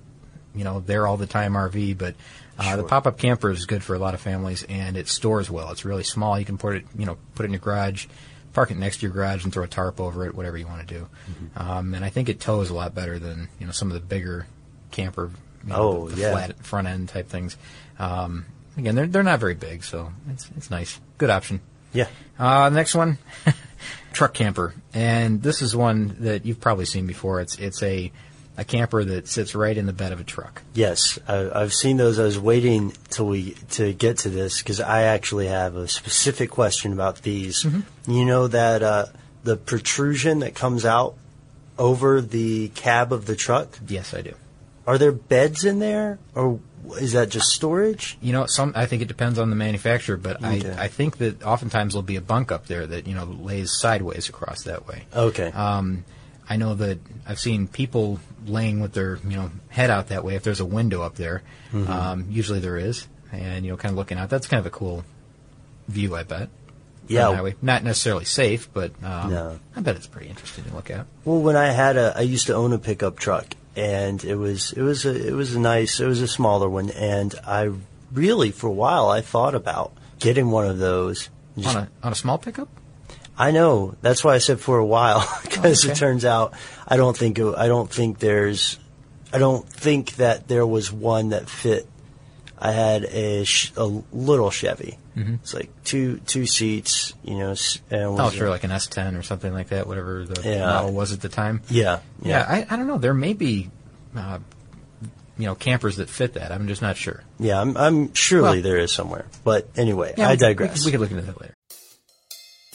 you 0.55 0.63
know, 0.63 0.81
there 0.81 1.07
all 1.07 1.17
the 1.17 1.25
time 1.25 1.53
RV, 1.53 1.97
but 1.97 2.15
uh, 2.59 2.75
the 2.75 2.83
pop 2.83 3.07
up 3.07 3.17
camper 3.17 3.50
is 3.50 3.65
good 3.65 3.83
for 3.83 3.95
a 3.95 4.00
lot 4.00 4.13
of 4.13 4.21
families 4.21 4.63
and 4.63 4.97
it 4.97 5.07
stores 5.07 5.50
well. 5.50 5.71
It's 5.71 5.86
really 5.86 6.03
small. 6.03 6.38
You 6.38 6.45
can 6.45 6.57
put 6.57 6.75
it, 6.75 6.86
you 6.97 7.05
know, 7.05 7.17
put 7.36 7.43
it 7.43 7.47
in 7.47 7.53
your 7.53 7.59
garage, 7.59 8.07
park 8.53 8.72
it 8.72 8.77
next 8.77 8.98
to 8.98 9.05
your 9.05 9.13
garage 9.13 9.43
and 9.43 9.53
throw 9.53 9.63
a 9.63 9.67
tarp 9.67 10.00
over 10.00 10.25
it, 10.25 10.36
whatever 10.36 10.58
you 10.58 10.67
want 10.67 10.88
to 10.88 10.93
do. 10.93 11.08
Um, 11.55 11.93
and 11.93 12.03
I 12.05 12.10
think 12.10 12.29
it 12.29 12.39
tows 12.39 12.70
a 12.70 12.74
lot 12.74 12.93
better 12.96 13.17
than, 13.20 13.50
you 13.60 13.65
know, 13.65 13.72
some 13.72 13.88
of 13.89 13.93
the 13.93 14.00
bigger 14.00 14.48
camper, 14.91 15.31
you 15.63 15.70
know, 15.70 15.75
Oh, 15.77 16.08
the, 16.10 16.15
the 16.15 16.22
yeah. 16.22 16.31
flat 16.31 16.58
front 16.65 16.88
end 16.88 17.10
type 17.10 17.29
things. 17.29 17.55
Um, 18.00 18.46
again, 18.77 18.96
they're, 18.96 19.08
they're 19.08 19.24
not 19.24 19.39
very 19.39 19.55
big, 19.55 19.84
so 19.84 20.12
it's, 20.29 20.50
it's 20.58 20.70
nice. 20.70 21.00
Good 21.17 21.29
option. 21.29 21.62
yeah. 21.93 22.08
Uh, 22.39 22.70
next 22.70 22.96
one, 22.96 23.17
truck 24.13 24.34
camper, 24.34 24.74
and 24.93 25.41
this 25.43 25.62
is 25.62 25.75
one 25.75 26.15
that 26.22 26.46
you've 26.46 26.60
probably 26.60 26.86
seen 26.86 27.05
before. 27.05 27.39
It's 27.41 27.58
it's 27.60 27.84
a 27.84 28.12
a 28.62 28.63
camper 28.63 29.03
that 29.03 29.27
sits 29.27 29.56
right 29.56 29.75
in 29.75 29.88
the 29.88 29.94
bed 29.94 30.12
of 30.12 30.20
a 30.20 30.24
truck. 30.24 30.62
Yes, 30.75 31.18
I, 31.27 31.50
I've 31.50 31.74
seen 31.74 31.98
those. 31.98 32.20
I 32.20 32.24
was 32.24 32.39
waiting 32.39 32.94
till 33.10 33.25
we 33.25 33.56
to 33.72 33.91
get 33.91 34.20
to 34.20 34.30
this 34.30 34.60
because 34.60 34.80
I 34.80 35.03
actually 35.03 35.48
have 35.48 35.75
a 35.75 35.88
specific 35.88 36.51
question 36.51 36.94
about 36.94 37.24
these. 37.24 37.63
Mm-hmm. 37.63 38.12
You 38.12 38.25
know 38.25 38.48
that 38.48 38.84
uh, 38.84 39.06
the 39.44 39.58
protrusion 39.58 40.39
that 40.39 40.53
comes 40.53 40.86
out 40.86 41.15
over 41.80 42.22
the 42.22 42.70
cab 42.70 43.12
of 43.12 43.25
the 43.25 43.36
truck. 43.36 43.80
Yes, 43.88 44.13
I 44.13 44.22
do. 44.22 44.36
Are 44.86 45.00
there 45.00 45.12
beds 45.12 45.65
in 45.65 45.80
there, 45.80 46.20
or 46.36 46.60
is 47.00 47.13
that 47.13 47.30
just 47.30 47.48
storage? 47.48 48.15
You 48.22 48.32
know, 48.32 48.46
some 48.46 48.74
I 48.75 48.86
think 48.86 49.01
it 49.01 49.08
depends 49.08 49.39
on 49.39 49.50
the 49.50 49.56
manufacturer, 49.56 50.18
but 50.18 50.38
Okay. 50.38 50.72
I 50.72 50.84
I 50.84 50.88
think 50.88 51.18
that 51.18 51.41
oftentimes 51.41 51.94
there'll 51.94 52.03
be 52.03 52.15
a 52.15 52.22
bunk 52.22 52.51
up 52.51 52.68
there 52.68 52.86
that 52.86 53.08
you 53.08 53.15
know 53.15 53.25
lays 53.25 53.72
sideways 53.72 54.30
across 54.30 54.63
that 54.63 54.88
way. 54.88 55.06
Okay. 55.15 55.51
Um, 55.51 56.06
I 56.48 56.58
know 56.58 56.75
that 56.75 57.00
I've 57.25 57.39
seen 57.39 57.68
people 57.68 58.20
laying 58.45 58.79
with 58.79 58.93
their 58.93 59.17
you 59.27 59.38
know 59.38 59.51
head 59.69 59.89
out 59.89 60.07
that 60.10 60.24
way. 60.24 60.36
If 60.36 60.43
there's 60.43 60.60
a 60.60 60.65
window 60.65 61.01
up 61.01 61.15
there, 61.15 61.43
Mm-hmm. 61.74 61.91
um, 61.91 62.25
usually 62.29 62.60
there 62.60 62.77
is, 62.77 63.07
and 63.31 63.63
you 63.65 63.71
know, 63.71 63.77
kind 63.77 63.91
of 63.93 63.98
looking 63.98 64.17
out. 64.17 64.29
That's 64.29 64.48
kind 64.48 64.60
of 64.60 64.65
a 64.65 64.71
cool 64.75 65.03
view, 65.88 66.15
I 66.15 66.24
bet. 66.24 66.50
Yeah. 67.07 67.50
Not 67.62 67.83
necessarily 67.83 68.25
safe, 68.25 68.69
but 68.74 68.91
um, 69.03 69.31
No. 69.31 69.60
I 69.75 69.81
bet 69.81 69.95
it's 69.95 70.07
pretty 70.07 70.29
interesting 70.29 70.63
to 70.65 70.74
look 70.74 70.89
at. 70.89 71.05
Well, 71.25 71.41
when 71.41 71.55
I 71.57 71.71
had 71.71 71.98
a, 71.98 72.13
I 72.15 72.21
used 72.21 72.48
to 72.48 72.55
own 72.55 72.71
a 72.74 72.77
pickup 72.77 73.19
truck, 73.19 73.48
and 73.75 74.24
it 74.24 74.36
was 74.36 74.71
it 74.74 74.81
was 74.81 75.05
a 75.05 75.27
it 75.27 75.33
was 75.33 75.55
a 75.55 75.60
nice, 75.60 76.00
it 76.00 76.05
was 76.07 76.21
a 76.21 76.27
smaller 76.27 76.69
one, 76.69 76.89
and 76.91 77.33
I 77.45 77.71
really 78.13 78.51
for 78.51 78.67
a 78.67 78.71
while 78.71 79.10
I 79.10 79.21
thought 79.21 79.55
about 79.55 79.91
getting 80.19 80.51
one 80.51 80.67
of 80.67 80.77
those. 80.77 81.29
Just- 81.57 81.75
On 81.75 81.83
a 81.83 81.89
on 82.03 82.12
a 82.13 82.15
small 82.15 82.38
pickup. 82.38 82.69
I 83.38 83.51
know. 83.51 83.95
That's 84.01 84.23
why 84.23 84.35
I 84.35 84.38
said 84.39 84.59
for 84.59 84.77
a 84.77 84.85
while 84.85 85.27
because 85.43 85.83
okay. 85.83 85.93
it 85.93 85.95
turns 85.97 86.25
out 86.25 86.53
I 86.88 86.97
don't 86.97 87.15
think 87.17 87.39
I 87.39 87.67
don't 87.67 87.89
think 87.89 88.19
there's 88.19 88.77
I 89.33 89.39
don't 89.39 89.67
think 89.67 90.13
that 90.17 90.47
there 90.47 90.67
was 90.67 90.91
one 90.91 91.29
that 91.29 91.50
fit. 91.50 91.88
I 92.63 92.73
had 92.73 93.05
a, 93.05 93.43
sh- 93.43 93.71
a 93.75 93.85
little 93.85 94.51
Chevy. 94.51 95.00
Mm-hmm. 95.17 95.33
It's 95.35 95.53
like 95.53 95.71
two 95.83 96.17
two 96.27 96.45
seats, 96.45 97.13
you 97.23 97.39
know. 97.39 97.55
And 97.89 98.03
Oh, 98.03 98.25
was 98.25 98.33
sure, 98.35 98.47
a- 98.47 98.50
like 98.51 98.63
an 98.63 98.69
S10 98.69 99.17
or 99.17 99.23
something 99.23 99.51
like 99.51 99.69
that, 99.69 99.88
whatever 99.88 100.25
the 100.25 100.47
Yeah. 100.47 100.65
model 100.67 100.93
was 100.93 101.11
at 101.11 101.21
the 101.21 101.29
time. 101.29 101.61
yeah, 101.69 102.01
Yeah, 102.21 102.45
I, 102.47 102.67
I 102.69 102.75
don't 102.77 102.85
know. 102.85 103.00
There 103.00 103.15
may 103.15 103.33
be, 103.33 103.71
uh, 104.15 104.38
you 105.39 105.45
know, 105.47 105.55
campers 105.55 105.95
that 105.95 106.07
fit 106.09 106.33
that. 106.35 106.51
I'm 106.51 106.67
just 106.67 106.83
not 106.83 106.97
sure. 106.97 107.23
yeah. 107.39 107.59
I'm, 107.59 107.75
I'm 107.77 108.13
surely 108.13 108.57
Well- 108.57 108.61
there 108.61 108.77
is 108.77 108.91
somewhere, 108.91 109.25
but 109.43 109.67
anyway, 109.75 110.13
Yeah, 110.17 110.29
I 110.29 110.35
digress. 110.35 110.81
We, 110.85 110.89
we 110.89 110.91
could 110.91 111.00
look 111.01 111.09
into 111.11 111.23
that 111.23 111.41
later. 111.41 111.55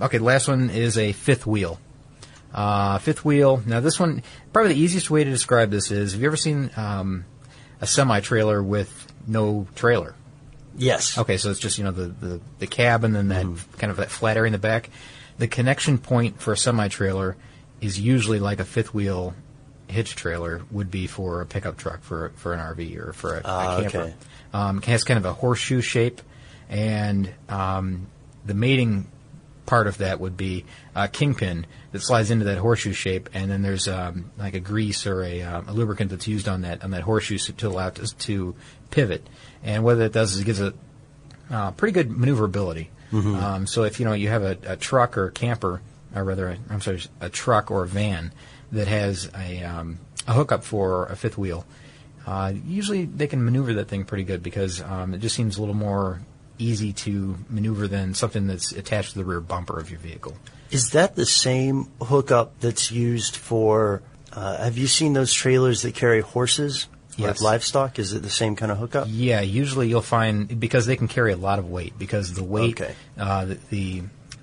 Okay, 0.00 0.18
the 0.18 0.24
last 0.24 0.48
one 0.48 0.70
is 0.70 0.96
a 0.98 1.12
fifth 1.12 1.46
wheel. 1.46 1.78
Uh, 2.52 2.98
fifth 2.98 3.24
wheel. 3.24 3.62
Now, 3.66 3.80
this 3.80 4.00
one, 4.00 4.22
probably 4.52 4.72
the 4.74 4.80
easiest 4.80 5.10
way 5.10 5.22
to 5.24 5.30
describe 5.30 5.70
this 5.70 5.90
is: 5.90 6.12
Have 6.12 6.20
you 6.20 6.26
ever 6.26 6.36
seen 6.36 6.70
um, 6.76 7.24
a 7.80 7.86
semi 7.86 8.20
trailer 8.20 8.62
with 8.62 9.06
no 9.26 9.66
trailer? 9.74 10.14
yes. 10.76 11.18
Okay, 11.18 11.36
so 11.36 11.50
it's 11.50 11.60
just 11.60 11.78
you 11.78 11.84
know 11.84 11.90
the 11.92 12.06
the, 12.06 12.40
the 12.60 12.66
cab 12.66 13.04
and 13.04 13.14
then 13.14 13.28
that 13.28 13.44
kind 13.78 13.90
of 13.90 13.98
that 13.98 14.10
flat 14.10 14.36
area 14.36 14.46
in 14.48 14.52
the 14.52 14.58
back. 14.58 14.90
The 15.38 15.48
connection 15.48 15.98
point 15.98 16.40
for 16.40 16.52
a 16.52 16.56
semi 16.56 16.88
trailer 16.88 17.36
is 17.80 17.98
usually 18.00 18.38
like 18.40 18.60
a 18.60 18.64
fifth 18.64 18.92
wheel 18.94 19.34
hitch 19.88 20.14
trailer 20.14 20.62
would 20.70 20.90
be 20.90 21.06
for 21.08 21.40
a 21.40 21.46
pickup 21.46 21.76
truck 21.76 22.02
for 22.02 22.30
for 22.36 22.52
an 22.54 22.60
RV 22.60 22.96
or 22.98 23.12
for 23.12 23.36
a, 23.38 23.42
Ah, 23.44 23.76
a 23.78 23.82
camper. 23.82 23.98
okay. 23.98 24.14
Um, 24.52 24.78
it 24.78 24.84
has 24.86 25.04
kind 25.04 25.18
of 25.18 25.24
a 25.24 25.32
horseshoe 25.32 25.80
shape, 25.80 26.20
and 26.68 27.30
um, 27.48 28.06
the 28.44 28.54
mating 28.54 29.06
part 29.70 29.86
of 29.86 29.98
that 29.98 30.18
would 30.18 30.36
be 30.36 30.64
a 30.96 31.06
kingpin 31.06 31.64
that 31.92 32.00
slides 32.00 32.32
into 32.32 32.44
that 32.46 32.58
horseshoe 32.58 32.92
shape, 32.92 33.30
and 33.32 33.48
then 33.48 33.62
there's 33.62 33.86
um, 33.86 34.32
like 34.36 34.54
a 34.54 34.58
grease 34.58 35.06
or 35.06 35.22
a, 35.22 35.42
um, 35.42 35.68
a 35.68 35.72
lubricant 35.72 36.10
that's 36.10 36.26
used 36.26 36.48
on 36.48 36.62
that 36.62 36.82
on 36.82 36.90
that 36.90 37.02
horseshoe 37.02 37.38
to 37.38 37.68
allow 37.68 37.86
it 37.86 37.94
to, 37.94 38.06
to 38.16 38.56
pivot. 38.90 39.24
And 39.62 39.84
what 39.84 39.94
that 39.98 40.12
does 40.12 40.34
is 40.34 40.40
it 40.40 40.44
gives 40.44 40.58
it 40.58 40.74
uh, 41.52 41.70
pretty 41.70 41.92
good 41.92 42.10
maneuverability. 42.10 42.90
Um, 43.36 43.66
so 43.68 43.84
if 43.84 44.00
you 44.00 44.06
know 44.06 44.12
you 44.12 44.28
have 44.28 44.42
a, 44.42 44.58
a 44.66 44.76
truck 44.76 45.16
or 45.16 45.26
a 45.26 45.32
camper, 45.32 45.80
or 46.16 46.24
rather, 46.24 46.48
a, 46.48 46.58
I'm 46.68 46.80
sorry, 46.80 47.02
a 47.20 47.28
truck 47.28 47.70
or 47.70 47.84
a 47.84 47.86
van 47.86 48.32
that 48.72 48.88
has 48.88 49.30
a, 49.36 49.62
um, 49.62 50.00
a 50.26 50.32
hookup 50.32 50.64
for 50.64 51.06
a 51.06 51.14
fifth 51.14 51.38
wheel, 51.38 51.64
uh, 52.26 52.52
usually 52.66 53.04
they 53.04 53.28
can 53.28 53.44
maneuver 53.44 53.74
that 53.74 53.86
thing 53.86 54.04
pretty 54.04 54.24
good 54.24 54.42
because 54.42 54.82
um, 54.82 55.14
it 55.14 55.18
just 55.18 55.36
seems 55.36 55.58
a 55.58 55.60
little 55.60 55.76
more 55.76 56.22
easy 56.60 56.92
to 56.92 57.36
maneuver 57.48 57.88
than 57.88 58.14
something 58.14 58.46
that's 58.46 58.72
attached 58.72 59.12
to 59.12 59.18
the 59.18 59.24
rear 59.24 59.40
bumper 59.40 59.78
of 59.78 59.90
your 59.90 60.00
vehicle. 60.00 60.36
Is 60.70 60.90
that 60.90 61.16
the 61.16 61.26
same 61.26 61.88
hookup 62.00 62.60
that's 62.60 62.92
used 62.92 63.36
for? 63.36 64.02
Uh, 64.32 64.58
have 64.62 64.78
you 64.78 64.86
seen 64.86 65.12
those 65.14 65.32
trailers 65.32 65.82
that 65.82 65.94
carry 65.94 66.20
horses 66.20 66.86
Yes. 67.16 67.42
livestock? 67.42 67.98
Is 67.98 68.12
it 68.12 68.22
the 68.22 68.30
same 68.30 68.56
kind 68.56 68.72
of 68.72 68.78
hookup? 68.78 69.06
Yeah, 69.10 69.40
usually 69.40 69.88
you'll 69.88 70.00
find 70.00 70.58
because 70.60 70.86
they 70.86 70.96
can 70.96 71.08
carry 71.08 71.32
a 71.32 71.36
lot 71.36 71.58
of 71.58 71.68
weight 71.68 71.98
because 71.98 72.32
the 72.34 72.44
weight, 72.44 72.80
Okay. 72.80 72.94
uh, 73.18 73.44
the, 73.46 73.58
the 73.70 74.02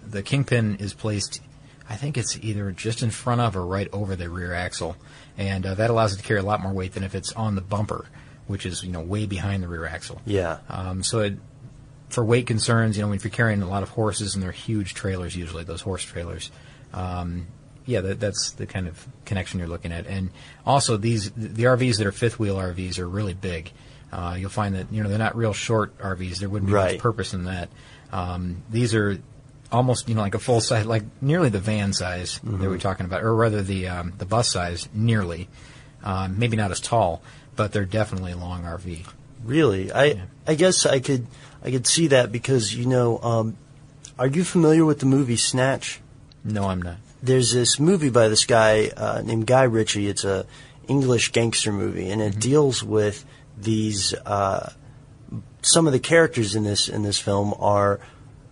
the 0.09 0.21
kingpin 0.23 0.75
is 0.79 0.93
placed. 0.93 1.41
I 1.89 1.95
think 1.95 2.17
it's 2.17 2.37
either 2.41 2.71
just 2.71 3.01
in 3.01 3.09
front 3.09 3.41
of 3.41 3.55
or 3.55 3.65
right 3.65 3.87
over 3.93 4.15
the 4.15 4.29
rear 4.29 4.53
axle, 4.53 4.95
and 5.37 5.65
uh, 5.65 5.73
that 5.75 5.89
allows 5.89 6.13
it 6.13 6.17
to 6.17 6.23
carry 6.23 6.39
a 6.39 6.43
lot 6.43 6.61
more 6.61 6.73
weight 6.73 6.93
than 6.93 7.03
if 7.03 7.15
it's 7.15 7.31
on 7.33 7.55
the 7.55 7.61
bumper, 7.61 8.05
which 8.45 8.65
is 8.65 8.83
you 8.83 8.91
know 8.91 9.01
way 9.01 9.25
behind 9.25 9.63
the 9.63 9.67
rear 9.69 9.85
axle. 9.85 10.21
Yeah. 10.25 10.57
Um, 10.69 11.01
so 11.03 11.19
it, 11.19 11.37
for 12.09 12.23
weight 12.23 12.47
concerns, 12.47 12.97
you 12.97 13.05
know, 13.05 13.11
if 13.13 13.23
you're 13.23 13.31
carrying 13.31 13.61
a 13.61 13.67
lot 13.67 13.83
of 13.83 13.89
horses 13.89 14.33
and 14.35 14.43
they're 14.43 14.51
huge 14.51 14.93
trailers, 14.93 15.35
usually 15.35 15.63
those 15.63 15.81
horse 15.81 16.03
trailers, 16.03 16.51
um, 16.93 17.47
yeah, 17.85 18.01
that, 18.01 18.19
that's 18.19 18.51
the 18.51 18.65
kind 18.65 18.87
of 18.87 19.07
connection 19.25 19.59
you're 19.59 19.67
looking 19.67 19.91
at. 19.91 20.07
And 20.07 20.29
also, 20.65 20.97
these 20.97 21.31
the 21.31 21.63
RVs 21.63 21.97
that 21.97 22.07
are 22.07 22.11
fifth 22.11 22.39
wheel 22.39 22.55
RVs 22.57 22.99
are 22.99 23.07
really 23.07 23.33
big. 23.33 23.71
Uh, 24.11 24.35
you'll 24.39 24.49
find 24.49 24.75
that 24.75 24.91
you 24.91 25.03
know 25.03 25.09
they're 25.09 25.17
not 25.17 25.35
real 25.35 25.53
short 25.53 25.97
RVs. 25.99 26.37
There 26.39 26.49
wouldn't 26.49 26.67
be 26.67 26.73
Right. 26.73 26.93
much 26.93 27.01
purpose 27.01 27.33
in 27.33 27.45
that. 27.45 27.69
Um, 28.11 28.63
these 28.69 28.93
are 28.95 29.17
almost 29.71 30.07
you 30.07 30.15
know 30.15 30.21
like 30.21 30.35
a 30.35 30.39
full 30.39 30.61
size, 30.61 30.85
like 30.85 31.03
nearly 31.21 31.49
the 31.49 31.59
van 31.59 31.91
size 31.93 32.39
that 32.43 32.69
we're 32.69 32.77
talking 32.77 33.05
about, 33.05 33.23
or 33.23 33.35
rather 33.35 33.61
the 33.61 33.87
um, 33.89 34.13
the 34.17 34.25
bus 34.25 34.49
size, 34.49 34.87
nearly. 34.93 35.49
Um, 36.03 36.39
maybe 36.39 36.55
not 36.55 36.71
as 36.71 36.79
tall, 36.79 37.21
but 37.57 37.73
they're 37.73 37.83
definitely 37.85 38.31
a 38.31 38.37
long 38.37 38.63
RV. 38.63 39.05
Really, 39.43 39.91
I 39.91 40.21
I 40.45 40.55
guess 40.55 40.85
I 40.85 40.99
could 40.99 41.27
I 41.63 41.71
could 41.71 41.87
see 41.87 42.07
that 42.07 42.31
because 42.31 42.75
you 42.75 42.85
know 42.85 43.19
um, 43.19 43.57
are 44.19 44.27
you 44.27 44.43
familiar 44.43 44.85
with 44.85 44.99
the 44.99 45.05
movie 45.05 45.37
Snatch? 45.37 45.99
No, 46.43 46.65
I'm 46.65 46.81
not. 46.81 46.97
There's 47.21 47.51
this 47.51 47.79
movie 47.79 48.09
by 48.09 48.29
this 48.29 48.45
guy 48.45 48.91
uh, 48.95 49.21
named 49.23 49.47
Guy 49.47 49.63
Ritchie. 49.63 50.07
It's 50.07 50.23
a 50.23 50.45
English 50.87 51.31
gangster 51.31 51.71
movie, 51.71 52.09
and 52.09 52.21
it 52.21 52.39
deals 52.39 52.83
with 52.83 53.25
these. 53.57 54.13
Uh, 54.13 54.71
some 55.61 55.87
of 55.87 55.93
the 55.93 55.99
characters 55.99 56.55
in 56.55 56.63
this 56.63 56.87
in 56.87 57.03
this 57.03 57.19
film 57.19 57.53
are 57.59 57.99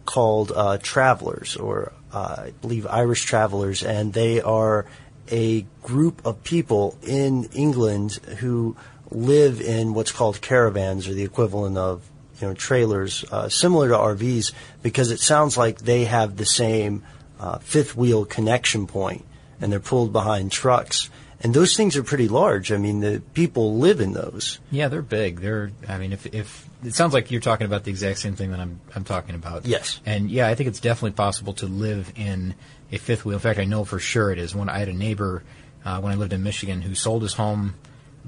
called 0.05 0.51
uh, 0.55 0.77
travelers, 0.77 1.55
or 1.55 1.93
uh, 2.11 2.35
I 2.47 2.53
believe 2.61 2.85
Irish 2.87 3.23
travelers, 3.23 3.83
and 3.83 4.13
they 4.13 4.41
are 4.41 4.85
a 5.31 5.61
group 5.81 6.25
of 6.25 6.43
people 6.43 6.97
in 7.01 7.45
England 7.53 8.13
who 8.39 8.75
live 9.09 9.61
in 9.61 9.93
what's 9.93 10.11
called 10.11 10.41
caravans, 10.41 11.07
or 11.07 11.13
the 11.13 11.23
equivalent 11.23 11.77
of 11.77 12.07
you 12.39 12.47
know 12.47 12.53
trailers, 12.53 13.23
uh, 13.31 13.49
similar 13.49 13.89
to 13.89 13.95
RVs, 13.95 14.53
because 14.81 15.11
it 15.11 15.19
sounds 15.19 15.57
like 15.57 15.79
they 15.79 16.05
have 16.05 16.37
the 16.37 16.45
same 16.45 17.03
uh, 17.39 17.59
fifth 17.59 17.95
wheel 17.95 18.25
connection 18.25 18.87
point, 18.87 19.25
and 19.61 19.71
they're 19.71 19.79
pulled 19.79 20.13
behind 20.13 20.51
trucks. 20.51 21.09
And 21.41 21.53
those 21.53 21.75
things 21.75 21.95
are 21.97 22.01
pretty 22.01 22.27
large. 22.27 22.71
I 22.71 22.77
mean, 22.77 23.01
the 23.01 23.21
people 23.33 23.75
live 23.77 23.99
in 23.99 24.13
those. 24.13 24.59
Yeah, 24.71 24.87
they're 24.87 25.01
big. 25.01 25.41
They're. 25.41 25.71
I 25.87 25.97
mean, 25.97 26.13
if 26.13 26.25
if 26.33 26.67
it 26.83 26.95
sounds 26.95 27.13
like 27.13 27.29
you're 27.29 27.41
talking 27.41 27.65
about 27.65 27.83
the 27.83 27.91
exact 27.91 28.19
same 28.19 28.35
thing 28.35 28.51
that 28.51 28.59
I'm 28.59 28.79
I'm 28.95 29.03
talking 29.03 29.35
about. 29.35 29.65
Yes. 29.65 29.99
And 30.05 30.31
yeah, 30.31 30.47
I 30.47 30.55
think 30.55 30.69
it's 30.69 30.79
definitely 30.79 31.11
possible 31.11 31.53
to 31.55 31.67
live 31.67 32.11
in 32.15 32.55
a 32.91 32.97
fifth 32.97 33.25
wheel. 33.25 33.35
In 33.35 33.41
fact, 33.41 33.59
I 33.59 33.65
know 33.65 33.83
for 33.83 33.99
sure 33.99 34.31
it 34.31 34.39
is. 34.39 34.55
When 34.55 34.69
I 34.69 34.79
had 34.79 34.87
a 34.87 34.93
neighbor 34.93 35.43
uh, 35.85 36.01
when 36.01 36.11
I 36.11 36.15
lived 36.15 36.33
in 36.33 36.43
Michigan 36.43 36.81
who 36.81 36.95
sold 36.95 37.21
his 37.21 37.33
home, 37.33 37.75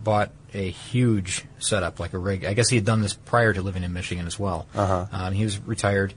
bought 0.03 0.31
a 0.53 0.69
huge 0.69 1.45
setup 1.59 1.99
like 1.99 2.13
a 2.13 2.17
rig. 2.17 2.45
I 2.45 2.53
guess 2.53 2.69
he 2.69 2.75
had 2.77 2.85
done 2.85 3.01
this 3.01 3.13
prior 3.13 3.53
to 3.53 3.61
living 3.61 3.83
in 3.83 3.93
Michigan 3.93 4.25
as 4.27 4.39
well. 4.39 4.67
Uh-huh. 4.75 5.05
Um, 5.11 5.33
he 5.33 5.43
was 5.43 5.59
retired. 5.59 6.13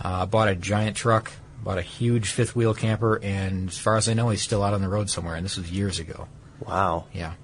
Uh, 0.00 0.26
bought 0.26 0.48
a 0.48 0.54
giant 0.54 0.96
truck. 0.96 1.32
Bought 1.62 1.78
a 1.78 1.82
huge 1.82 2.30
fifth 2.30 2.56
wheel 2.56 2.74
camper, 2.74 3.20
and 3.22 3.68
as 3.68 3.78
far 3.78 3.96
as 3.96 4.08
I 4.08 4.14
know, 4.14 4.28
he's 4.30 4.42
still 4.42 4.64
out 4.64 4.74
on 4.74 4.80
the 4.82 4.88
road 4.88 5.08
somewhere. 5.08 5.36
And 5.36 5.44
this 5.44 5.56
was 5.56 5.70
years 5.70 6.00
ago. 6.00 6.26
Wow. 6.66 7.04
Yeah. 7.12 7.34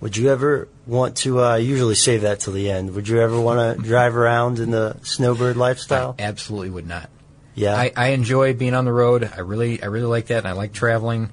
Would 0.00 0.16
you 0.16 0.30
ever 0.30 0.68
want 0.86 1.16
to? 1.18 1.42
Uh, 1.44 1.56
usually 1.56 1.96
save 1.96 2.22
that 2.22 2.38
till 2.40 2.52
the 2.52 2.70
end. 2.70 2.94
Would 2.94 3.08
you 3.08 3.20
ever 3.20 3.38
want 3.40 3.76
to 3.76 3.82
drive 3.88 4.16
around 4.16 4.60
in 4.60 4.70
the 4.70 4.96
snowbird 5.02 5.56
lifestyle? 5.56 6.14
I 6.18 6.22
absolutely 6.22 6.70
would 6.70 6.86
not. 6.86 7.10
yeah. 7.54 7.74
I, 7.74 7.92
I 7.96 8.08
enjoy 8.10 8.54
being 8.54 8.74
on 8.74 8.84
the 8.84 8.92
road. 8.92 9.28
I 9.36 9.40
really, 9.40 9.82
I 9.82 9.86
really 9.86 10.06
like 10.06 10.26
that, 10.26 10.38
and 10.38 10.48
I 10.48 10.52
like 10.52 10.72
traveling. 10.72 11.30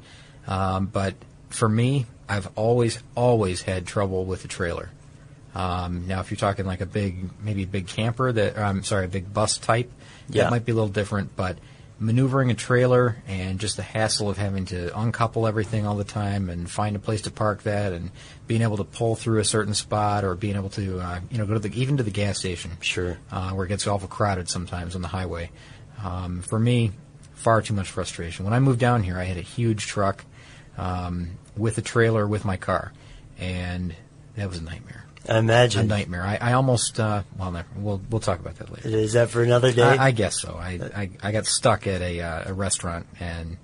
Um, 0.47 0.87
but 0.87 1.13
for 1.49 1.69
me, 1.69 2.07
I've 2.29 2.49
always, 2.55 2.99
always 3.15 3.61
had 3.61 3.85
trouble 3.85 4.25
with 4.25 4.41
the 4.41 4.47
trailer. 4.47 4.89
Um, 5.55 6.07
now, 6.07 6.19
if 6.19 6.29
you're 6.29 6.37
talking 6.37 6.65
like 6.65 6.81
a 6.81 6.85
big, 6.85 7.29
maybe 7.43 7.63
a 7.63 7.67
big 7.67 7.87
camper 7.87 8.31
that, 8.31 8.57
I'm 8.57 8.83
sorry, 8.83 9.05
a 9.05 9.07
big 9.07 9.33
bus 9.33 9.57
type, 9.57 9.91
Yeah. 10.29 10.43
that 10.43 10.51
might 10.51 10.65
be 10.65 10.71
a 10.71 10.75
little 10.75 10.89
different. 10.89 11.35
But 11.35 11.57
maneuvering 11.99 12.51
a 12.51 12.53
trailer 12.53 13.15
and 13.27 13.59
just 13.59 13.75
the 13.75 13.81
hassle 13.81 14.29
of 14.29 14.37
having 14.37 14.65
to 14.65 14.95
uncouple 14.99 15.47
everything 15.47 15.87
all 15.87 15.95
the 15.95 16.03
time 16.03 16.47
and 16.47 16.69
find 16.69 16.95
a 16.95 16.99
place 16.99 17.23
to 17.23 17.31
park 17.31 17.63
that 17.63 17.91
and 17.91 18.11
being 18.45 18.61
able 18.61 18.77
to 18.77 18.83
pull 18.83 19.15
through 19.15 19.39
a 19.39 19.43
certain 19.43 19.73
spot 19.73 20.23
or 20.23 20.35
being 20.35 20.55
able 20.55 20.69
to, 20.69 20.99
uh, 20.99 21.19
you 21.31 21.39
know, 21.39 21.45
go 21.47 21.53
to 21.55 21.59
the, 21.59 21.81
even 21.81 21.97
to 21.97 22.03
the 22.03 22.11
gas 22.11 22.37
station 22.37 22.69
Sure. 22.81 23.17
uh, 23.31 23.49
where 23.51 23.65
it 23.65 23.69
gets 23.69 23.87
awful 23.87 24.07
crowded 24.07 24.47
sometimes 24.47 24.95
on 24.95 25.01
the 25.01 25.07
highway. 25.07 25.49
Um, 26.03 26.43
for 26.43 26.59
me, 26.59 26.91
far 27.33 27.63
too 27.63 27.73
much 27.73 27.89
frustration. 27.89 28.45
When 28.45 28.53
I 28.53 28.59
moved 28.59 28.79
down 28.79 29.01
here, 29.01 29.17
I 29.17 29.23
had 29.23 29.37
a 29.37 29.41
huge 29.41 29.87
truck 29.87 30.23
um, 30.77 31.31
with 31.55 31.77
a 31.77 31.81
trailer 31.81 32.27
with 32.27 32.45
my 32.45 32.57
car, 32.57 32.91
and 33.39 33.95
that 34.35 34.47
was 34.49 34.59
a 34.59 34.63
nightmare. 34.63 35.05
I 35.29 35.39
imagine. 35.39 35.81
A 35.81 35.83
nightmare. 35.83 36.21
I, 36.23 36.37
I 36.39 36.53
almost 36.53 36.97
well, 36.97 37.25
well, 37.37 37.51
never, 37.51 37.67
we'll 37.75 38.01
we'll 38.09 38.21
talk 38.21 38.39
about 38.39 38.55
that 38.59 38.71
later. 38.71 38.87
Is 38.97 39.13
that 39.13 39.29
for 39.29 39.43
another 39.43 39.73
day? 39.73 39.83
I, 39.83 40.07
I 40.07 40.11
guess 40.11 40.39
so. 40.41 40.55
I, 40.59 40.79
I 40.95 41.09
I 41.21 41.31
got 41.31 41.45
stuck 41.45 41.85
at 41.87 42.01
a 42.01 42.21
uh, 42.21 42.49
a 42.51 42.53
restaurant, 42.53 43.07
and 43.19 43.57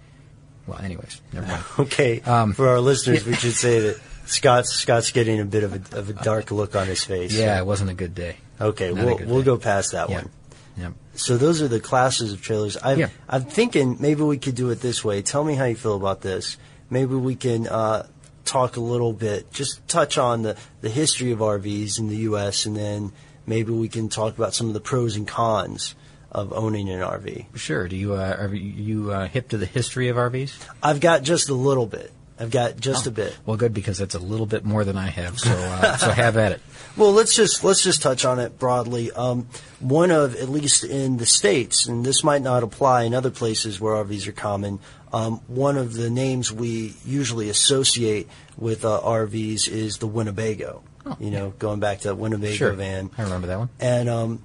well, 0.68 0.80
anyways, 0.80 1.22
never 1.32 1.48
mind. 1.48 1.64
okay. 1.80 2.20
Um, 2.22 2.54
for 2.54 2.68
our 2.68 2.80
listeners, 2.80 3.26
we 3.26 3.34
should 3.36 3.54
say 3.54 3.80
that 3.80 4.02
Scott's 4.26 4.74
Scott's 4.74 5.12
getting 5.12 5.40
a 5.40 5.46
bit 5.46 5.64
of 5.64 5.94
a, 5.94 6.00
of 6.00 6.10
a 6.10 6.14
dark 6.14 6.52
look 6.52 6.76
on 6.76 6.88
his 6.88 7.04
face. 7.04 7.34
Yeah, 7.34 7.58
it 7.58 7.66
wasn't 7.66 7.92
a 7.92 7.94
good 7.94 8.14
day. 8.16 8.38
Okay. 8.60 8.92
Not 8.94 9.06
We'll 9.06 9.18
we'll 9.28 9.40
day. 9.40 9.46
go 9.46 9.58
past 9.58 9.94
that 9.94 10.10
Yeah. 10.10 10.16
one. 10.18 10.30
Yep. 10.78 10.94
So 11.16 11.38
those 11.38 11.62
are 11.62 11.68
the 11.68 11.80
classes 11.80 12.34
of 12.34 12.42
trailers. 12.42 12.76
I've, 12.78 12.98
Yeah. 12.98 13.10
I'm 13.30 13.44
thinking 13.44 13.98
maybe 14.00 14.24
we 14.24 14.38
could 14.38 14.56
do 14.56 14.70
it 14.72 14.82
this 14.82 15.04
way. 15.04 15.22
Tell 15.22 15.44
me 15.44 15.54
how 15.56 15.66
you 15.66 15.76
feel 15.76 15.96
about 15.96 16.22
this. 16.22 16.58
Maybe 16.94 17.16
we 17.16 17.36
can 17.36 17.68
uh, 17.68 18.06
talk 18.46 18.78
a 18.78 18.80
little 18.80 19.14
bit, 19.14 19.52
just 19.52 19.86
touch 19.88 20.18
on 20.20 20.44
the, 20.44 20.56
the 20.82 20.90
history 20.90 21.32
of 21.32 21.40
RVs 21.40 21.98
in 21.98 22.08
the 22.08 22.18
U.S., 22.18 22.68
and 22.68 22.78
then 22.78 23.12
maybe 23.48 23.72
we 23.72 23.90
can 23.90 24.10
talk 24.10 24.38
about 24.38 24.54
some 24.54 24.68
of 24.68 24.76
the 24.76 24.80
pros 24.80 25.16
and 25.16 25.28
cons 25.28 25.96
of 26.32 26.54
owning 26.54 26.90
an 26.90 27.00
RV. 27.00 27.56
Sure. 27.56 27.88
Do 27.88 27.96
you 27.96 28.14
uh, 28.14 28.36
are 28.40 28.54
you 28.54 29.12
uh, 29.12 29.28
hip 29.28 29.50
to 29.50 29.58
the 29.58 29.66
history 29.66 30.10
of 30.10 30.18
RVs? 30.18 30.54
I've 30.82 31.00
got 31.00 31.24
just 31.24 31.50
a 31.50 31.54
little 31.56 31.88
bit. 31.88 32.12
I've 32.40 32.52
got 32.52 32.78
just 32.78 33.06
a 33.06 33.12
bit. 33.12 33.38
Well, 33.46 33.58
good 33.58 33.74
because 33.74 34.00
that's 34.00 34.16
a 34.16 34.20
little 34.20 34.48
bit 34.48 34.66
more 34.66 34.84
than 34.84 34.98
I 34.98 35.08
have. 35.08 35.40
So 35.40 35.52
uh, 35.52 35.98
so 35.98 36.12
have 36.12 36.38
at 36.38 36.54
it. 36.54 36.62
Well, 36.96 37.12
let's 37.12 37.36
just 37.36 37.64
let's 37.64 37.82
just 37.82 38.04
touch 38.04 38.24
on 38.24 38.38
it 38.38 38.60
broadly. 38.60 39.12
Um, 39.12 39.48
one 39.80 40.12
of 40.12 40.36
at 40.36 40.48
least 40.48 40.84
in 40.84 41.18
the 41.18 41.26
states, 41.26 41.88
and 41.88 42.06
this 42.06 42.24
might 42.24 42.44
not 42.44 42.62
apply 42.62 43.04
in 43.04 43.16
other 43.16 43.32
places 43.32 43.82
where 43.82 43.96
RVs 43.96 44.28
are 44.28 44.32
common. 44.32 44.80
Um, 45.14 45.42
one 45.48 45.78
of 45.78 45.94
the 45.94 46.10
names 46.10 46.52
we 46.52 46.96
usually 47.06 47.50
associate 47.50 48.28
with 48.58 48.84
uh, 48.84 49.00
RVs 49.04 49.70
is 49.70 49.98
the 50.00 50.08
Winnebago. 50.08 50.84
you 51.20 51.30
know, 51.32 51.54
going 51.60 51.80
back 51.80 52.00
to 52.02 52.16
Winnebago 52.16 52.54
Sure. 52.54 52.72
van. 52.74 53.12
I 53.18 53.24
remember 53.24 53.48
that 53.48 53.60
one. 53.60 53.70
And 53.80 54.10
um, 54.10 54.44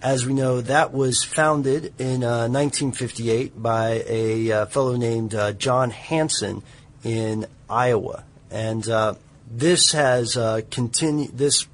as 0.00 0.24
we 0.24 0.32
know, 0.34 0.60
that 0.62 0.92
was 0.92 1.22
founded 1.24 1.92
in 1.98 2.22
uh, 2.24 2.48
1958 2.48 3.60
by 3.60 4.04
a 4.06 4.52
uh, 4.52 4.66
fellow 4.66 4.96
named 4.96 5.34
uh, 5.34 5.52
John 5.52 5.90
Hanson 5.90 6.62
in 7.04 7.46
Iowa. 7.68 8.24
And 8.50 8.88
uh, 8.88 9.14
this 9.50 9.92
has 9.92 10.36
uh, 10.36 10.60
continued. 10.70 11.36
This 11.36 11.66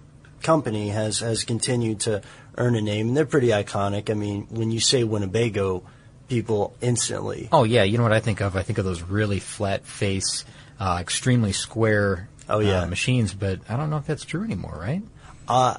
company 0.42 0.88
has 0.88 1.20
has 1.20 1.44
continued 1.44 2.00
to 2.00 2.22
earn 2.56 2.74
a 2.74 2.80
name, 2.80 3.08
and 3.08 3.16
they're 3.16 3.26
pretty 3.26 3.48
iconic. 3.48 4.10
I 4.10 4.14
mean, 4.14 4.46
when 4.50 4.70
you 4.70 4.80
say 4.80 5.04
Winnebago, 5.04 5.82
people 6.32 6.74
instantly. 6.80 7.48
Oh 7.52 7.64
yeah, 7.64 7.82
you 7.82 7.98
know 7.98 8.04
what 8.04 8.12
I 8.14 8.20
think 8.20 8.40
of? 8.40 8.56
I 8.56 8.62
think 8.62 8.78
of 8.78 8.86
those 8.86 9.02
really 9.02 9.38
flat 9.38 9.84
face, 9.84 10.46
uh, 10.80 10.96
extremely 10.98 11.52
square 11.52 12.28
Oh, 12.48 12.58
yeah. 12.60 12.80
uh, 12.82 12.86
machines. 12.86 13.34
But 13.34 13.60
I 13.68 13.76
don't 13.76 13.90
know 13.90 13.98
if 13.98 14.06
that's 14.06 14.24
true 14.24 14.42
anymore, 14.42 14.76
right? 14.80 15.02
Uh, 15.46 15.76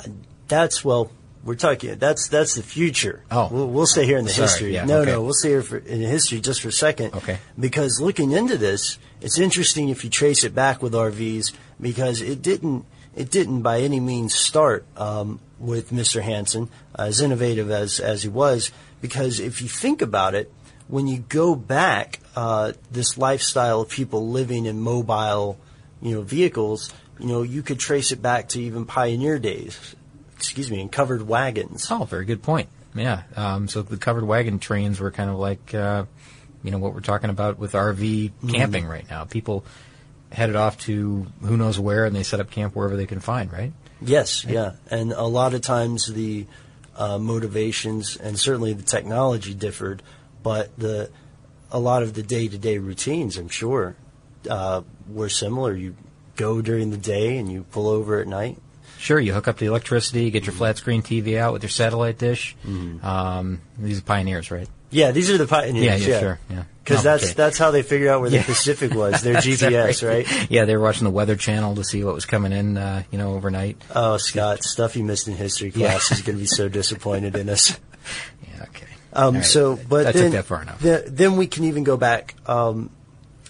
that's 0.48 0.86
well. 0.86 1.12
We're 1.44 1.56
talking. 1.56 1.96
That's 1.98 2.28
that's 2.30 2.54
the 2.54 2.62
future. 2.64 3.24
Oh. 3.32 3.50
we'll, 3.52 3.68
we'll 3.68 3.86
stay 3.88 4.06
here 4.06 4.18
in 4.18 4.24
the 4.26 4.30
Sorry, 4.32 4.48
history. 4.48 4.74
yeah, 4.76 4.86
no, 4.86 5.00
okay. 5.02 5.12
no, 5.12 5.24
we'll 5.24 5.34
stay 5.34 5.50
here 5.50 5.62
for, 5.64 5.78
in 5.78 6.00
history 6.02 6.40
just 6.40 6.62
for 6.62 6.70
a 6.70 6.72
second. 6.72 7.16
Okay. 7.16 7.40
Because 7.60 8.00
looking 8.00 8.32
into 8.32 8.58
this, 8.58 8.98
it's 9.20 9.38
interesting 9.40 9.90
if 9.90 10.04
you 10.06 10.10
trace 10.10 10.44
it 10.46 10.54
back 10.56 10.82
with 10.84 10.94
RVs 10.94 11.52
because 11.82 12.22
it 12.22 12.42
didn't 12.44 12.86
it 13.16 13.30
didn't 13.30 13.62
by 13.62 13.82
any 13.82 14.00
means 14.00 14.34
start 14.34 14.86
um, 14.96 15.40
with 15.60 15.90
Mr. 15.92 16.22
Hanson, 16.22 16.70
as 16.98 17.20
innovative 17.20 17.70
as 17.72 18.00
as 18.00 18.24
he 18.24 18.30
was. 18.30 18.72
Because 19.04 19.42
if 19.42 19.62
you 19.62 19.68
think 19.68 20.02
about 20.02 20.34
it, 20.34 20.50
when 20.88 21.08
you 21.08 21.20
go 21.20 21.56
back, 21.56 22.22
uh, 22.38 22.72
this 22.90 23.18
lifestyle 23.18 23.82
of 23.82 23.90
people 23.90 24.30
living 24.30 24.66
in 24.66 24.80
mobile, 24.80 25.60
you 26.02 26.16
know, 26.16 26.22
vehicles, 26.22 26.94
you 27.20 27.28
know, 27.28 27.42
you 27.42 27.62
could 27.64 27.80
trace 27.80 28.14
it 28.14 28.22
back 28.22 28.48
to 28.50 28.62
even 28.62 28.86
pioneer 28.86 29.40
days. 29.40 29.78
Excuse 30.38 30.72
me, 30.72 30.80
in 30.80 30.88
covered 30.88 31.28
wagons. 31.28 31.86
Oh, 31.92 32.06
very 32.06 32.24
good 32.24 32.42
point. 32.42 32.70
Yeah. 32.96 33.24
Um, 33.36 33.68
so 33.68 33.82
the 33.82 33.98
covered 33.98 34.24
wagon 34.24 34.58
trains 34.60 35.02
were 35.02 35.12
kind 35.12 35.30
of 35.30 35.36
like, 35.36 35.74
uh, 35.74 36.06
you 36.64 36.72
know, 36.72 36.78
what 36.78 36.94
we're 36.94 37.02
talking 37.02 37.30
about 37.30 37.60
with 37.60 37.74
RV 37.74 38.32
Mm-hmm. 38.32 38.50
camping 38.52 38.86
right 38.86 39.10
now. 39.10 39.26
People 39.26 39.66
headed 40.32 40.56
off 40.56 40.78
to 40.80 41.28
who 41.42 41.58
knows 41.58 41.78
where, 41.78 42.06
and 42.06 42.16
they 42.16 42.24
set 42.24 42.40
up 42.40 42.50
camp 42.52 42.74
wherever 42.74 42.96
they 42.96 43.06
can 43.06 43.20
find. 43.20 43.52
Right. 43.52 43.74
Yes, 44.02 44.46
yeah, 44.46 44.74
and 44.90 45.12
a 45.12 45.24
lot 45.24 45.54
of 45.54 45.62
times 45.62 46.08
the 46.08 46.46
uh, 46.96 47.18
motivations 47.18 48.18
and 48.18 48.40
certainly 48.40 48.74
the 48.74 48.84
technology 48.84 49.54
differed, 49.54 50.02
but 50.42 50.78
the 50.78 51.10
a 51.72 51.80
lot 51.80 52.04
of 52.04 52.14
the 52.14 52.24
day 52.24 52.48
to 52.48 52.58
day 52.58 52.78
routines, 52.78 53.38
I'm 53.38 53.50
sure, 53.50 53.96
uh, 54.50 54.84
were 55.10 55.30
similar. 55.30 55.76
You 55.76 55.96
go 56.36 56.62
during 56.62 56.92
the 56.92 56.98
day 56.98 57.38
and 57.38 57.52
you 57.52 57.64
pull 57.72 57.88
over 57.88 58.20
at 58.20 58.28
night. 58.28 58.60
Sure, 59.00 59.20
you 59.20 59.34
hook 59.34 59.48
up 59.48 59.58
the 59.58 59.66
electricity, 59.66 60.24
you 60.24 60.32
get 60.32 60.46
your 60.46 60.54
flat 60.54 60.78
screen 60.78 61.02
TV 61.02 61.38
out 61.38 61.52
with 61.52 61.64
your 61.64 61.70
satellite 61.70 62.18
dish. 62.18 62.56
Mm-hmm. 62.66 63.06
Um, 63.06 63.62
these 63.78 64.00
are 64.00 64.04
pioneers, 64.04 64.50
right? 64.50 64.70
Yeah, 64.94 65.12
these 65.12 65.30
are 65.30 65.38
the 65.38 65.48
pioneers. 65.48 65.86
Yeah, 65.86 65.96
yeah, 66.14 66.20
sure, 66.20 66.40
yeah. 66.50 66.64
Because 66.84 67.02
that's 67.04 67.24
okay. 67.24 67.34
that's 67.34 67.58
how 67.58 67.72
they 67.72 67.82
figured 67.82 68.10
out 68.10 68.22
where 68.22 68.30
Yeah. 68.30 68.40
the 68.42 68.46
Pacific 68.46 68.94
was. 68.96 69.22
Their 69.22 69.36
GPS, 69.36 70.08
right? 70.08 70.52
Yeah, 70.52 70.66
they 70.66 70.76
were 70.76 70.84
watching 70.84 71.06
the 71.06 71.12
Weather 71.12 71.36
Channel 71.36 71.76
to 71.76 71.84
see 71.84 72.04
what 72.04 72.14
was 72.14 72.26
coming 72.26 72.52
in, 72.52 72.78
uh, 72.78 73.04
you 73.12 73.18
know, 73.18 73.34
overnight. 73.36 73.82
Oh, 73.96 74.18
Scott, 74.18 74.64
stuff 74.64 74.96
you 74.96 75.04
missed 75.04 75.28
in 75.28 75.36
history 75.36 75.72
Yeah. 75.76 75.90
class 75.92 76.12
is 76.12 76.22
going 76.22 76.38
to 76.38 76.42
be 76.42 76.48
so 76.48 76.70
disappointed 76.70 77.36
in 77.36 77.50
us. 77.50 77.78
Yeah, 78.56 78.64
okay. 78.64 78.88
Um, 79.14 79.36
right. 79.36 79.46
So, 79.46 79.80
but 79.88 80.06
I 80.08 80.12
then, 80.12 80.24
took 80.26 80.32
that 80.34 80.46
far 80.46 80.62
enough. 80.62 80.80
the- 80.80 81.06
then 81.08 81.38
we 81.38 81.48
can 81.48 81.64
even 81.66 81.84
go 81.86 81.96
back. 81.96 82.36
Um, 82.46 82.90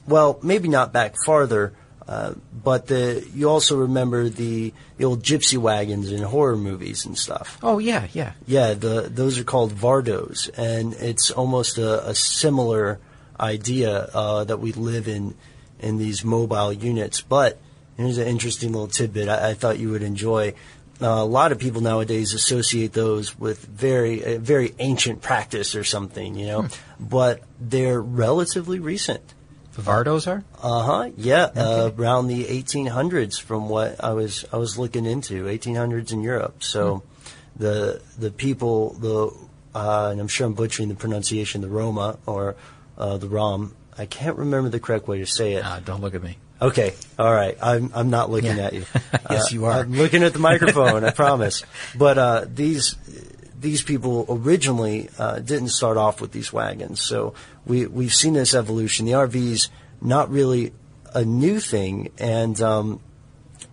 well, 0.08 0.39
maybe 0.43 0.67
not 0.67 0.93
back 0.93 1.15
farther. 1.25 1.73
Uh, 2.07 2.33
but 2.63 2.87
the 2.87 3.25
you 3.33 3.49
also 3.49 3.77
remember 3.77 4.27
the 4.27 4.73
the 4.97 5.05
old 5.05 5.23
gypsy 5.23 5.57
wagons 5.57 6.11
in 6.11 6.21
horror 6.21 6.57
movies 6.57 7.05
and 7.05 7.17
stuff. 7.17 7.57
Oh 7.63 7.79
yeah, 7.79 8.07
yeah. 8.13 8.33
Yeah, 8.45 8.73
the 8.73 9.09
those 9.09 9.39
are 9.39 9.43
called 9.43 9.71
Vardos, 9.71 10.49
and 10.57 10.93
it's 10.95 11.31
almost 11.31 11.77
a, 11.77 12.09
a 12.09 12.15
similar 12.15 12.99
idea 13.39 14.09
uh, 14.13 14.43
that 14.43 14.57
we 14.57 14.73
live 14.73 15.07
in 15.07 15.35
in 15.79 15.97
these 15.97 16.25
mobile 16.25 16.73
units. 16.73 17.21
But 17.21 17.57
here's 17.95 18.17
an 18.17 18.27
interesting 18.27 18.73
little 18.73 18.87
tidbit 18.87 19.29
I, 19.29 19.51
I 19.51 19.53
thought 19.53 19.79
you 19.79 19.91
would 19.91 20.03
enjoy. 20.03 20.55
Uh, 21.01 21.07
a 21.07 21.25
lot 21.25 21.51
of 21.51 21.59
people 21.59 21.81
nowadays 21.81 22.33
associate 22.33 22.93
those 22.93 23.37
with 23.39 23.65
very 23.65 24.37
very 24.37 24.75
ancient 24.79 25.21
practice 25.21 25.73
or 25.73 25.83
something, 25.83 26.35
you 26.35 26.47
know, 26.47 26.67
but 26.99 27.41
they're 27.59 28.01
relatively 28.01 28.79
recent. 28.79 29.33
Vardos 29.77 30.27
are? 30.27 30.43
Uh 30.62 30.83
huh. 30.83 31.09
Yeah, 31.17 31.45
uh, 31.55 31.91
around 31.97 32.27
the 32.27 32.45
1800s, 32.45 33.41
from 33.41 33.69
what 33.69 34.03
I 34.03 34.13
was 34.13 34.45
I 34.53 34.57
was 34.57 34.77
looking 34.77 35.05
into, 35.05 35.45
1800s 35.45 36.12
in 36.12 36.21
Europe. 36.21 36.63
So, 36.63 37.03
the 37.55 38.01
the 38.17 38.31
people, 38.31 38.93
the 38.93 39.31
uh, 39.75 40.09
and 40.12 40.19
I'm 40.21 40.27
sure 40.27 40.45
I'm 40.47 40.53
butchering 40.53 40.89
the 40.89 40.95
pronunciation, 40.95 41.62
the 41.62 41.69
Roma 41.69 42.17
or 42.25 42.55
uh, 42.97 43.17
the 43.17 43.27
Rom. 43.27 43.75
I 43.97 44.05
can't 44.05 44.38
remember 44.38 44.69
the 44.69 44.79
correct 44.79 45.07
way 45.07 45.19
to 45.19 45.25
say 45.25 45.53
it. 45.53 45.63
Ah, 45.65 45.79
don't 45.83 46.01
look 46.01 46.15
at 46.15 46.21
me. 46.23 46.38
Okay, 46.62 46.93
all 47.19 47.33
right. 47.33 47.57
I'm 47.62 47.91
I'm 47.93 48.09
not 48.09 48.29
looking 48.29 48.55
Yeah. 48.57 48.65
at 48.67 48.73
you. 48.73 48.86
Yes, 49.29 49.51
you 49.51 49.65
are. 49.65 49.79
I'm 49.79 49.93
looking 49.93 50.23
at 50.23 50.33
the 50.33 50.39
microphone. 50.39 51.03
I 51.03 51.09
promise. 51.12 51.63
But 51.97 52.17
uh, 52.17 52.45
these 52.47 52.95
these 53.63 53.82
people 53.82 54.26
originally 54.30 55.10
uh, 55.17 55.39
didn't 55.39 55.69
start 55.69 55.97
off 55.97 56.21
with 56.21 56.34
these 56.34 56.54
wagons, 56.54 57.02
so 57.02 57.34
we 57.65 57.88
we've 57.88 58.13
seen 58.13 58.34
this 58.34 58.54
evolution. 58.54 59.06
The 59.06 59.13
RV's 59.13 59.69
not 60.02 60.30
really 60.30 60.73
a 61.15 61.23
new 61.23 61.60
thing, 61.60 62.12
and 62.19 62.62
um, 62.62 62.99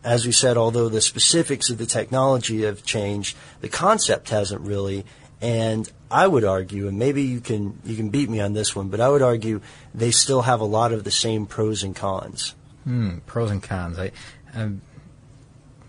as 0.04 0.24
we 0.24 0.32
said, 0.32 0.56
although 0.56 0.88
the 0.88 1.00
specifics 1.00 1.68
of 1.68 1.78
the 1.78 1.86
technology 1.86 2.62
have 2.62 2.84
changed, 2.84 3.36
the 3.60 3.68
concept 3.68 4.30
hasn't 4.30 4.62
really. 4.62 5.04
And 5.42 5.90
I 6.10 6.26
would 6.26 6.44
argue, 6.44 6.86
and 6.86 6.98
maybe 6.98 7.22
you 7.22 7.40
can 7.40 7.78
you 7.84 7.96
can 7.96 8.10
beat 8.10 8.30
me 8.30 8.40
on 8.40 8.52
this 8.52 8.76
one, 8.76 8.88
but 8.88 9.00
I 9.00 9.08
would 9.08 9.22
argue 9.22 9.60
they 9.92 10.12
still 10.12 10.42
have 10.42 10.60
a 10.60 10.64
lot 10.64 10.92
of 10.92 11.02
the 11.02 11.10
same 11.10 11.46
pros 11.46 11.82
and 11.82 11.96
cons. 11.96 12.54
Hmm, 12.84 13.18
pros 13.26 13.50
and 13.50 13.62
cons. 13.62 13.98
I 13.98 14.12
um, 14.54 14.82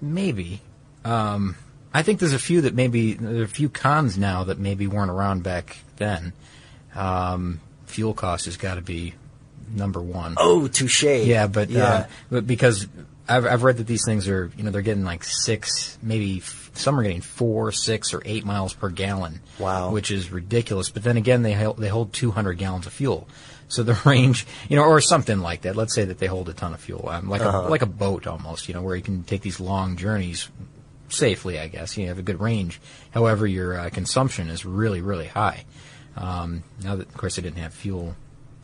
maybe. 0.02 0.62
Um, 1.06 1.56
I 1.94 2.04
think 2.04 2.20
there's 2.20 2.34
a 2.34 2.40
few 2.40 2.62
that 2.62 2.74
maybe 2.74 3.14
there 3.14 3.42
are 3.42 3.44
a 3.44 3.48
few 3.48 3.70
cons 3.70 4.18
now 4.18 4.46
that 4.46 4.58
maybe 4.60 4.88
weren't 4.88 5.12
around 5.12 5.44
back 5.44 5.78
then. 5.98 6.34
Um, 6.96 7.60
fuel 7.86 8.14
cost 8.14 8.46
has 8.46 8.58
got 8.58 8.76
to 8.76 8.82
be 8.82 9.14
number 9.74 10.02
one. 10.02 10.36
Oh, 10.38 10.68
touche. 10.68 11.04
Yeah, 11.04 11.48
but 11.48 11.70
yeah, 11.70 11.84
Uh, 11.84 12.06
but 12.30 12.48
because 12.48 12.88
I've 13.28 13.46
I've 13.46 13.64
read 13.64 13.78
that 13.78 13.88
these 13.88 14.04
things 14.06 14.28
are 14.28 14.52
you 14.58 14.64
know 14.64 14.72
they're 14.72 14.82
getting 14.82 15.04
like 15.04 15.24
six, 15.24 15.98
maybe 16.02 16.38
f- 16.38 16.72
some 16.74 17.00
are 17.00 17.04
getting 17.04 17.22
four, 17.22 17.72
six, 17.72 18.14
or 18.14 18.22
eight 18.26 18.46
miles 18.46 18.74
per 18.74 18.90
gallon. 18.90 19.40
Wow. 19.60 19.92
which 19.92 20.12
is 20.12 20.32
ridiculous. 20.32 20.90
But 20.90 21.04
then 21.04 21.18
again, 21.18 21.44
they 21.44 21.54
they 21.78 21.88
hold 21.90 22.14
200 22.14 22.54
gallons 22.58 22.88
of 22.88 22.94
fuel, 22.94 23.28
so 23.68 23.84
the 23.84 23.98
range 24.06 24.46
you 24.70 24.76
know 24.76 24.84
or 24.84 25.00
something 25.02 25.40
like 25.40 25.62
that. 25.62 25.76
Let's 25.76 25.94
say 25.96 26.06
that 26.06 26.18
they 26.20 26.28
hold 26.28 26.50
a 26.50 26.54
ton 26.54 26.74
of 26.74 26.80
fuel, 26.82 27.08
um, 27.10 27.30
like 27.30 27.42
Uh-huh. 27.42 27.68
a 27.68 27.70
like 27.70 27.82
a 27.84 27.86
boat 27.86 28.28
almost, 28.28 28.68
you 28.68 28.74
know, 28.74 28.82
where 28.82 28.96
you 28.96 29.04
can 29.04 29.24
take 29.24 29.42
these 29.42 29.60
long 29.60 29.96
journeys 29.98 30.50
safely. 31.12 31.60
I 31.60 31.68
guess 31.68 31.98
you 31.98 32.08
have 32.08 32.20
a 32.20 32.24
good 32.24 32.40
range. 32.40 32.80
However, 33.12 33.46
your 33.48 33.80
uh, 33.80 33.90
consumption 33.90 34.50
is 34.50 34.66
really 34.66 35.02
really 35.02 35.28
high. 35.28 35.66
Um, 36.16 36.64
now 36.84 36.96
that 36.98 37.08
of 37.08 37.18
course 37.18 37.36
they 37.38 37.42
didn't 37.42 37.60
have 37.60 37.74
fuel 37.74 38.16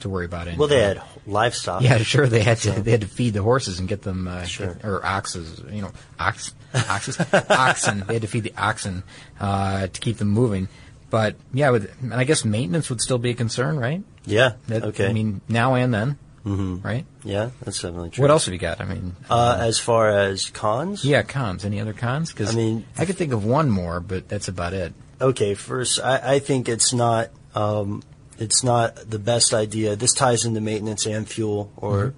to 0.02 0.10
worry 0.10 0.26
about. 0.26 0.56
well, 0.58 0.68
they 0.68 0.82
had 0.82 1.02
livestock. 1.26 1.82
Yeah, 1.82 1.98
sure. 2.00 2.28
They 2.28 2.44
had 2.44 2.58
to 2.60 2.72
they 2.72 2.92
had 2.92 3.02
to 3.02 3.08
feed 3.08 3.34
the 3.34 3.42
horses 3.42 3.80
and 3.80 3.88
get 3.88 4.02
them 4.04 4.28
uh, 4.28 4.44
Sure. 4.44 4.78
or 4.84 5.04
oxes, 5.06 5.62
you 5.72 5.82
know, 5.82 5.92
ox, 6.20 6.54
oxes, 6.74 7.20
oxen. 7.50 8.04
They 8.06 8.14
had 8.14 8.22
to 8.22 8.28
feed 8.28 8.44
the 8.44 8.54
oxen 8.58 9.04
uh, 9.40 9.88
to 9.88 10.00
keep 10.00 10.18
them 10.18 10.28
moving. 10.30 10.68
But 11.10 11.36
yeah, 11.54 11.70
with, 11.70 11.90
and 12.02 12.14
I 12.14 12.26
guess 12.26 12.44
maintenance 12.46 12.90
would 12.90 13.02
still 13.02 13.18
be 13.18 13.30
a 13.30 13.34
concern, 13.34 13.80
right? 13.80 14.04
Yeah. 14.26 14.54
That, 14.68 14.84
okay. 14.84 15.08
I 15.08 15.14
mean, 15.14 15.40
now 15.48 15.74
and 15.76 15.94
then, 15.94 16.18
mm-hmm. 16.48 16.88
right? 16.88 17.06
yeah, 17.24 17.50
that's 17.64 17.82
definitely 17.82 18.10
true. 18.12 18.22
What 18.22 18.32
else 18.32 18.46
have 18.46 18.54
you 18.54 18.60
got? 18.60 18.80
I 18.82 18.86
mean, 18.86 19.16
Uh, 19.30 19.58
as 19.60 19.80
far 19.80 20.10
as 20.10 20.50
cons? 20.50 21.04
yeah, 21.04 21.24
cons. 21.24 21.66
Any 21.66 21.80
other 21.80 21.94
cons? 21.94 22.32
Because 22.32 22.54
I 22.54 22.58
mean- 22.58 22.86
I 22.98 23.06
could 23.06 23.18
think 23.18 23.34
of 23.34 23.44
one 23.46 23.70
more, 23.70 24.00
but 24.00 24.28
that's 24.28 24.48
about 24.48 24.74
it. 24.74 24.94
Okay, 25.20 25.54
first, 25.56 26.00
I, 26.04 26.36
I 26.36 26.40
think 26.40 26.70
it's 26.70 26.94
not 26.94 27.30
um, 27.56 28.04
it's 28.38 28.64
not 28.64 28.96
the 29.10 29.20
best 29.20 29.54
idea. 29.54 29.96
This 29.96 30.14
ties 30.14 30.46
into 30.46 30.62
maintenance 30.62 31.06
and 31.08 31.28
fuel, 31.28 31.72
or 31.76 32.14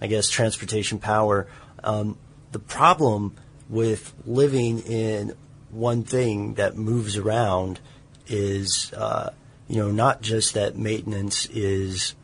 I 0.00 0.08
guess 0.08 0.28
transportation 0.28 0.98
power. 0.98 1.46
Um, 1.84 2.18
the 2.52 2.58
problem 2.58 3.36
with 3.68 4.12
living 4.26 4.80
in 4.80 5.34
one 5.70 6.02
thing 6.02 6.54
that 6.54 6.76
moves 6.76 7.16
around 7.16 7.78
is, 8.26 8.92
uh, 8.96 9.30
you 9.68 9.76
know, 9.76 9.92
not 9.92 10.20
just 10.22 10.54
that 10.54 10.76
maintenance 10.76 11.46
is 11.46 12.16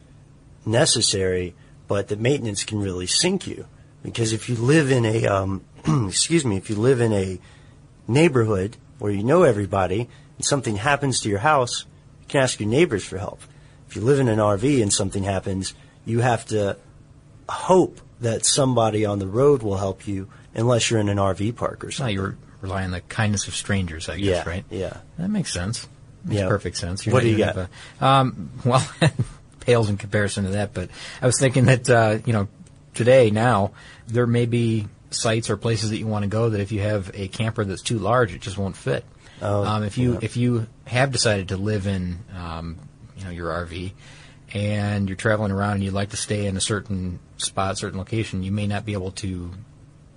necessary, 0.67 1.55
but 1.89 2.09
the 2.09 2.17
maintenance 2.17 2.65
can 2.65 2.81
really 2.81 3.07
sink 3.07 3.47
you. 3.47 3.67
Because 4.03 4.33
if 4.33 4.49
you 4.49 4.57
live 4.57 4.91
in 4.91 5.05
a, 5.05 5.27
um, 5.27 5.63
excuse 6.09 6.45
me, 6.45 6.57
if 6.57 6.69
you 6.71 6.77
live 6.77 7.01
in 7.01 7.13
a 7.13 7.39
neighborhood 8.09 8.77
where 8.99 9.13
you 9.13 9.23
know 9.23 9.43
everybody 9.43 10.09
and 10.37 10.45
something 10.45 10.77
happens 10.77 11.21
to 11.21 11.29
your 11.29 11.39
house, 11.41 11.85
you 12.23 12.27
can 12.29 12.41
ask 12.43 12.61
your 12.61 12.69
neighbors 12.69 13.05
for 13.05 13.19
help. 13.19 13.41
If 13.89 13.97
you 13.97 14.03
live 14.03 14.19
in 14.21 14.29
an 14.29 14.39
RV 14.39 14.83
and 14.83 14.93
something 14.93 15.23
happens, 15.25 15.75
you 16.05 16.21
have 16.21 16.45
to 16.47 16.77
hope 17.49 18.01
that 18.21 18.45
somebody 18.45 19.05
on 19.05 19.19
the 19.19 19.27
road 19.27 19.63
will 19.63 19.77
help 19.77 20.07
you 20.07 20.29
unless 20.55 20.91
you're 20.91 21.01
in 21.01 21.09
an 21.09 21.19
RV 21.19 21.55
park 21.57 21.85
or 21.85 21.91
So 21.91 21.99
something. 21.99 22.15
you 22.15 22.23
re- 22.27 22.35
rely 22.63 22.85
on 22.85 22.91
the 22.91 23.01
kindness 23.03 23.47
of 23.47 23.55
strangers, 23.55 24.09
I 24.09 24.17
guess, 24.17 24.25
Yeah, 24.25 24.49
right? 24.49 24.65
yeah. 24.71 24.97
That 25.19 25.29
makes 25.29 25.53
sense. 25.53 25.87
Makes 26.25 26.41
Yeah. 26.41 26.49
perfect 26.49 26.77
sense. 26.79 27.07
What 27.07 27.23
do 27.23 27.29
you 27.29 27.37
got? 27.39 27.57
a- 27.57 27.69
um, 28.05 28.51
well, 28.65 28.87
pales 29.67 29.91
in 29.91 29.97
comparison 29.97 30.45
to 30.45 30.51
that, 30.51 30.73
but 30.73 30.89
I 31.21 31.27
was 31.27 31.39
thinking 31.39 31.67
that, 31.67 31.91
uh, 31.91 32.19
you 32.25 32.33
know, 32.33 32.49
today, 32.95 33.31
now, 33.31 33.73
there 34.07 34.27
may 34.27 34.47
be 34.47 34.87
sites 35.11 35.51
or 35.51 35.57
places 35.57 35.91
that 35.91 35.99
you 35.99 36.07
want 36.07 36.23
to 36.23 36.29
go 36.29 36.51
that 36.51 36.61
if 36.61 36.71
you 36.73 36.81
have 36.81 37.11
a 37.15 37.29
camper 37.29 37.65
that's 37.65 37.83
too 37.83 37.99
large, 37.99 38.33
it 38.33 38.41
just 38.41 38.57
won't 38.57 38.77
fit. 38.77 39.05
Oh, 39.43 39.65
um, 39.65 39.83
if 39.83 39.99
you 39.99 40.15
yeah. 40.15 40.19
if 40.23 40.37
you 40.37 40.67
have 40.87 41.13
decided 41.13 41.49
to 41.49 41.57
live 41.57 41.87
in, 41.87 42.19
um, 42.35 42.79
you 43.19 43.25
know, 43.25 43.31
your 43.31 43.51
RV, 43.51 43.93
and 44.55 45.09
you're 45.09 45.17
traveling 45.17 45.53
around 45.53 45.73
and 45.75 45.85
you'd 45.85 45.93
like 45.93 46.11
to 46.11 46.17
stay 46.17 46.47
in 46.47 46.57
a 46.57 46.61
certain 46.61 47.19
spot, 47.37 47.77
certain 47.77 47.99
location, 47.99 48.43
you 48.43 48.53
may 48.53 48.67
not 48.67 48.87
be 48.87 48.93
able 48.95 49.11
to 49.13 49.51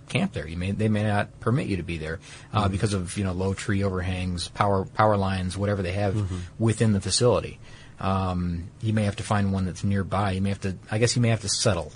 camp 0.07 0.33
there. 0.33 0.47
You 0.47 0.57
may 0.57 0.71
they 0.71 0.87
may 0.89 1.03
not 1.03 1.39
permit 1.39 1.67
you 1.67 1.77
to 1.77 1.83
be 1.83 1.97
there 1.97 2.19
uh, 2.53 2.61
Mm-hmm. 2.63 2.71
because 2.71 2.93
of 2.93 3.17
you 3.17 3.23
know 3.25 3.33
low 3.33 3.53
tree 3.53 3.83
overhangs, 3.83 4.47
power 4.49 4.85
power 4.85 5.17
lines, 5.17 5.57
whatever 5.57 5.81
they 5.81 5.93
have 5.93 6.13
Mm-hmm. 6.15 6.37
within 6.57 6.93
the 6.93 7.01
facility. 7.01 7.59
Um, 7.99 8.69
you 8.81 8.93
may 8.93 9.03
have 9.03 9.17
to 9.17 9.23
find 9.23 9.51
one 9.51 9.65
that's 9.65 9.83
nearby. 9.83 10.31
You 10.31 10.41
may 10.41 10.49
have 10.49 10.61
to. 10.61 10.77
I 10.89 10.97
guess 10.97 11.15
you 11.15 11.21
may 11.21 11.29
have 11.29 11.41
to 11.41 11.49
settle. 11.49 11.91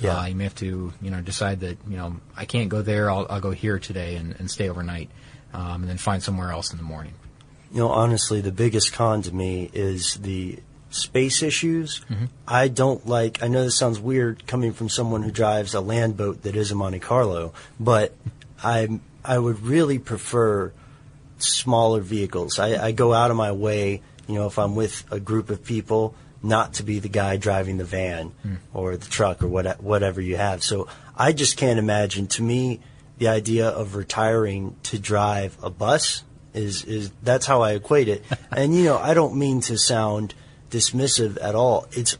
Yeah. 0.00 0.18
Uh, 0.18 0.26
you 0.26 0.34
may 0.34 0.44
have 0.44 0.54
to 0.56 0.92
you 1.02 1.10
know 1.10 1.20
decide 1.20 1.60
that 1.60 1.78
you 1.88 1.96
know 1.96 2.16
I 2.36 2.44
can't 2.44 2.68
go 2.68 2.82
there. 2.82 3.10
I'll, 3.10 3.26
I'll 3.28 3.40
go 3.40 3.50
here 3.50 3.78
today 3.78 4.16
and, 4.16 4.34
and 4.38 4.50
stay 4.50 4.68
overnight, 4.68 5.10
um, 5.52 5.82
and 5.82 5.88
then 5.88 5.98
find 5.98 6.22
somewhere 6.22 6.50
else 6.52 6.72
in 6.72 6.78
the 6.78 6.84
morning. 6.84 7.14
You 7.72 7.80
know, 7.80 7.88
honestly, 7.88 8.40
the 8.40 8.52
biggest 8.52 8.92
con 8.92 9.22
to 9.22 9.34
me 9.34 9.70
is 9.72 10.14
the 10.16 10.58
space 10.90 11.42
issues. 11.42 12.00
I 12.46 12.68
don't 12.68 13.06
like. 13.06 13.42
I 13.42 13.48
know 13.48 13.62
this 13.64 13.78
sounds 13.78 14.00
weird 14.00 14.46
coming 14.46 14.72
from 14.72 14.88
someone 14.88 15.22
who 15.22 15.30
drives 15.30 15.74
a 15.74 15.80
land 15.80 16.16
boat 16.16 16.42
that 16.42 16.56
is 16.56 16.70
a 16.70 16.74
Monte 16.74 16.98
Carlo, 16.98 17.52
but 17.78 18.14
I 18.62 19.00
I 19.24 19.38
would 19.38 19.62
really 19.62 19.98
prefer 19.98 20.72
smaller 21.38 22.00
vehicles. 22.00 22.58
I, 22.58 22.86
I 22.86 22.92
go 22.92 23.12
out 23.12 23.30
of 23.30 23.36
my 23.36 23.52
way, 23.52 24.02
you 24.30 24.38
know, 24.38 24.46
if 24.46 24.58
I'm 24.58 24.74
with 24.74 25.04
a 25.10 25.20
group 25.20 25.50
of 25.50 25.64
people, 25.64 26.14
not 26.42 26.74
to 26.74 26.82
be 26.82 26.98
the 26.98 27.08
guy 27.08 27.36
driving 27.36 27.76
the 27.76 27.84
van 27.84 28.28
hmm. 28.42 28.54
or 28.72 28.96
the 28.96 29.08
truck 29.08 29.42
or 29.42 29.48
what, 29.48 29.82
whatever 29.82 30.20
you 30.20 30.36
have. 30.36 30.62
So 30.62 30.88
I 31.16 31.32
just 31.32 31.56
can't 31.56 31.78
imagine. 31.78 32.26
To 32.28 32.42
me, 32.42 32.80
the 33.18 33.28
idea 33.28 33.68
of 33.68 33.94
retiring 33.94 34.76
to 34.84 34.98
drive 34.98 35.56
a 35.62 35.70
bus 35.70 36.24
is 36.52 36.84
is 36.84 37.12
that's 37.22 37.46
how 37.46 37.62
I 37.62 37.72
equate 37.72 38.08
it. 38.08 38.24
and 38.50 38.74
you 38.74 38.84
know, 38.84 38.98
I 38.98 39.14
don't 39.14 39.36
mean 39.36 39.60
to 39.62 39.76
sound 39.76 40.34
dismissive 40.70 41.38
at 41.40 41.54
all. 41.54 41.86
It's 41.92 42.16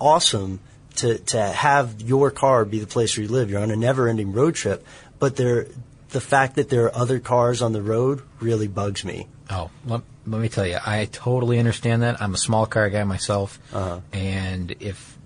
awesome 0.00 0.60
to 0.96 1.18
to 1.18 1.40
have 1.40 2.00
your 2.00 2.30
car 2.30 2.64
be 2.64 2.78
the 2.78 2.86
place 2.86 3.16
where 3.16 3.24
you 3.24 3.30
live. 3.30 3.50
You're 3.50 3.62
on 3.62 3.70
a 3.70 3.76
never-ending 3.76 4.32
road 4.32 4.54
trip, 4.54 4.84
but 5.18 5.36
there 5.36 5.66
the 6.10 6.20
fact 6.20 6.56
that 6.56 6.70
there 6.70 6.84
are 6.84 6.96
other 6.96 7.20
cars 7.20 7.60
on 7.60 7.72
the 7.72 7.82
road 7.82 8.22
really 8.40 8.68
bugs 8.68 9.04
me. 9.04 9.28
Oh, 9.50 9.70
let, 10.30 10.40
me 10.40 10.48
tell 10.48 10.66
you, 10.66 10.78
I 10.84 11.06
totally 11.10 11.58
understand 11.58 12.02
that. 12.02 12.20
I'm 12.22 12.34
a 12.34 12.38
small 12.38 12.66
car 12.66 12.88
guy 12.90 13.04
myself, 13.04 13.58
Uh-huh. 13.72 14.00
and 14.12 14.74
if 14.80 15.16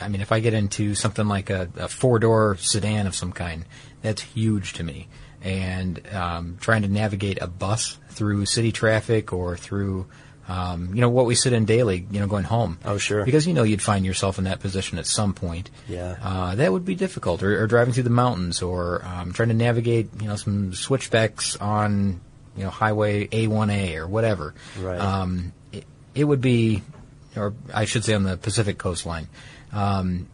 I 0.00 0.08
mean 0.08 0.20
if 0.20 0.32
I 0.32 0.40
get 0.40 0.54
into 0.54 0.94
something 0.94 1.26
like 1.28 1.50
a, 1.50 1.68
a 1.76 1.88
four 1.88 2.18
door 2.18 2.56
sedan 2.58 3.06
of 3.06 3.14
some 3.14 3.32
kind, 3.32 3.64
that's 4.02 4.22
huge 4.22 4.74
to 4.74 4.82
me. 4.84 5.08
And 5.42 6.00
um, 6.12 6.58
trying 6.60 6.82
to 6.82 6.88
navigate 6.88 7.40
a 7.40 7.46
bus 7.46 7.96
through 8.10 8.44
city 8.46 8.72
traffic 8.72 9.32
or 9.32 9.56
through 9.56 10.06
Um, 10.48 10.90
you 10.94 11.00
know 11.00 11.08
what 11.10 11.26
we 11.26 11.34
sit 11.36 11.52
in 11.52 11.64
daily. 11.64 12.04
You 12.10 12.18
know, 12.20 12.26
going 12.26 12.44
home. 12.44 12.78
Oh, 12.84 12.98
sure. 12.98 13.24
Because 13.24 13.46
you 13.46 13.54
know 13.54 13.62
you'd 13.62 13.80
find 13.82 14.04
yourself 14.04 14.36
in 14.38 14.44
that 14.44 14.58
position 14.58 14.98
at 14.98 15.06
some 15.06 15.32
point. 15.32 15.70
Yeah. 15.88 16.16
Uh, 16.20 16.54
that 16.56 16.72
would 16.72 16.84
be 16.84 16.96
difficult, 16.96 17.42
or, 17.44 17.62
or 17.62 17.66
driving 17.68 17.94
through 17.94 18.02
the 18.10 18.10
mountains, 18.24 18.60
or 18.60 19.04
um, 19.04 19.32
trying 19.32 19.48
to 19.50 19.54
navigate 19.54 20.08
you 20.20 20.26
know 20.28 20.36
some 20.36 20.74
switchbacks 20.74 21.56
on 21.56 22.20
you 22.56 22.64
know 22.64 22.70
Highway 22.70 23.26
A1A 23.28 23.96
or 23.96 24.06
whatever. 24.06 24.54
Right. 24.78 24.98
Um, 25.00 25.52
it, 25.72 25.84
it 26.14 26.24
would 26.24 26.40
be, 26.40 26.82
or 27.36 27.54
I 27.72 27.84
should 27.84 28.04
say, 28.04 28.14
on 28.14 28.22
the 28.24 28.36
Pacific 28.36 28.78
coastline. 28.78 29.28
Um, 29.72 30.28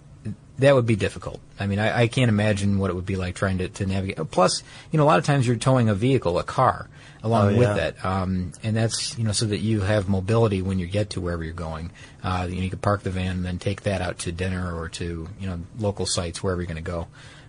that 0.58 0.74
would 0.74 0.86
be 0.86 0.96
difficult. 0.96 1.40
I 1.60 1.66
mean, 1.66 1.78
I, 1.78 2.02
I 2.02 2.06
can't 2.08 2.30
imagine 2.30 2.78
what 2.78 2.90
it 2.90 2.94
would 2.94 3.04
be 3.04 3.16
like 3.16 3.34
trying 3.34 3.58
to, 3.58 3.68
to 3.68 3.84
navigate. 3.84 4.30
Plus, 4.30 4.62
you 4.90 4.96
know, 4.96 5.04
a 5.04 5.06
lot 5.06 5.18
of 5.18 5.26
times 5.26 5.46
you're 5.46 5.56
towing 5.56 5.90
a 5.90 5.94
vehicle, 5.94 6.38
a 6.38 6.42
car, 6.44 6.88
along 7.22 7.46
Oh, 7.46 7.48
yeah. 7.50 7.58
with 7.58 7.76
that, 7.76 8.04
um, 8.04 8.52
and 8.62 8.74
that's 8.74 9.18
you 9.18 9.24
know 9.24 9.32
so 9.32 9.46
that 9.46 9.58
you 9.58 9.82
have 9.82 10.08
mobility 10.08 10.62
when 10.62 10.78
you 10.78 10.86
get 10.86 11.10
to 11.10 11.20
wherever 11.20 11.44
you're 11.44 11.52
going. 11.52 11.90
Uh, 12.22 12.46
you, 12.48 12.56
know, 12.56 12.62
you 12.62 12.70
can 12.70 12.78
park 12.78 13.02
the 13.02 13.10
van 13.10 13.36
and 13.36 13.44
then 13.44 13.58
take 13.58 13.82
that 13.82 14.00
out 14.00 14.20
to 14.20 14.32
dinner 14.32 14.74
or 14.74 14.88
to 14.90 15.28
you 15.38 15.46
know 15.46 15.60
local 15.78 16.06
sites 16.06 16.42
wherever 16.42 16.62
you're 16.62 16.66
going 16.66 16.82
to 16.82 16.90
go. 16.90 17.06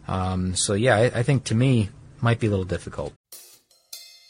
Um, 0.10 0.56
so 0.56 0.74
yeah, 0.74 0.96
I, 0.98 1.04
I 1.20 1.24
think 1.24 1.46
to 1.46 1.56
me 1.56 1.90
might 2.22 2.40
be 2.40 2.48
a 2.48 2.50
little 2.50 2.66
difficult. 2.66 3.14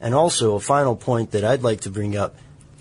And 0.00 0.14
also, 0.14 0.54
a 0.54 0.60
final 0.60 0.94
point 0.94 1.32
that 1.32 1.44
I'd 1.44 1.62
like 1.62 1.82
to 1.82 1.90
bring 1.90 2.16
up 2.16 2.36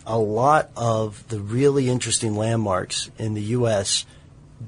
a 0.06 0.18
lot 0.18 0.70
of 0.76 1.28
the 1.30 1.40
really 1.40 1.90
interesting 1.90 2.36
landmarks 2.36 3.10
in 3.18 3.34
the 3.34 3.42
U.S. 3.42 4.06